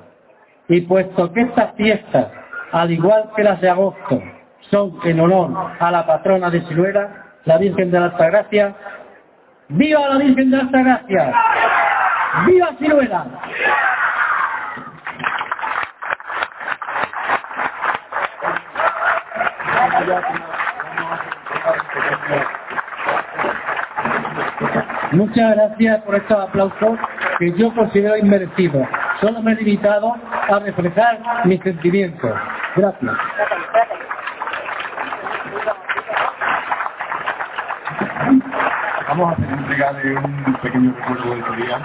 Y 0.68 0.82
puesto 0.82 1.32
que 1.32 1.42
estas 1.42 1.74
fiestas, 1.74 2.28
al 2.72 2.90
igual 2.90 3.30
que 3.36 3.42
las 3.42 3.60
de 3.60 3.70
agosto, 3.70 4.22
son 4.70 4.98
en 5.04 5.20
honor 5.20 5.72
a 5.78 5.90
la 5.90 6.06
patrona 6.06 6.50
de 6.50 6.62
Siluera, 6.62 7.24
la 7.44 7.58
Virgen 7.58 7.90
de 7.90 8.00
la 8.00 8.06
Altagracia. 8.06 8.74
¡Viva 9.68 10.08
la 10.08 10.18
Virgen 10.18 10.50
de 10.50 10.56
la 10.56 10.62
Altagracia! 10.64 11.34
¡Viva 12.46 12.68
Siluera! 12.78 13.24
Muchas 25.12 25.54
gracias 25.54 26.02
por 26.02 26.14
estos 26.16 26.38
aplausos 26.38 26.98
que 27.38 27.52
yo 27.52 27.72
considero 27.74 28.16
inmerecidos. 28.16 28.86
Solo 29.20 29.40
me 29.40 29.52
he 29.52 29.56
limitado 29.56 30.14
a 30.48 30.58
reflejar 30.58 31.20
mis 31.44 31.60
sentimientos. 31.62 32.32
Gracias. 32.76 33.12
Vamos 39.08 39.28
a 39.30 39.32
hacer 39.32 39.50
entrega 39.50 39.92
de 39.94 40.16
un 40.16 40.54
pequeño 40.62 40.94
recuerdo 40.96 41.30
del 41.30 41.56
día. 41.56 41.80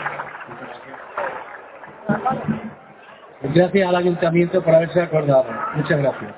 Gracias 3.44 3.90
al 3.90 3.96
ayuntamiento 3.96 4.64
por 4.64 4.76
haberse 4.76 5.02
acordado. 5.02 5.46
Muchas 5.76 6.00
gracias. 6.00 6.36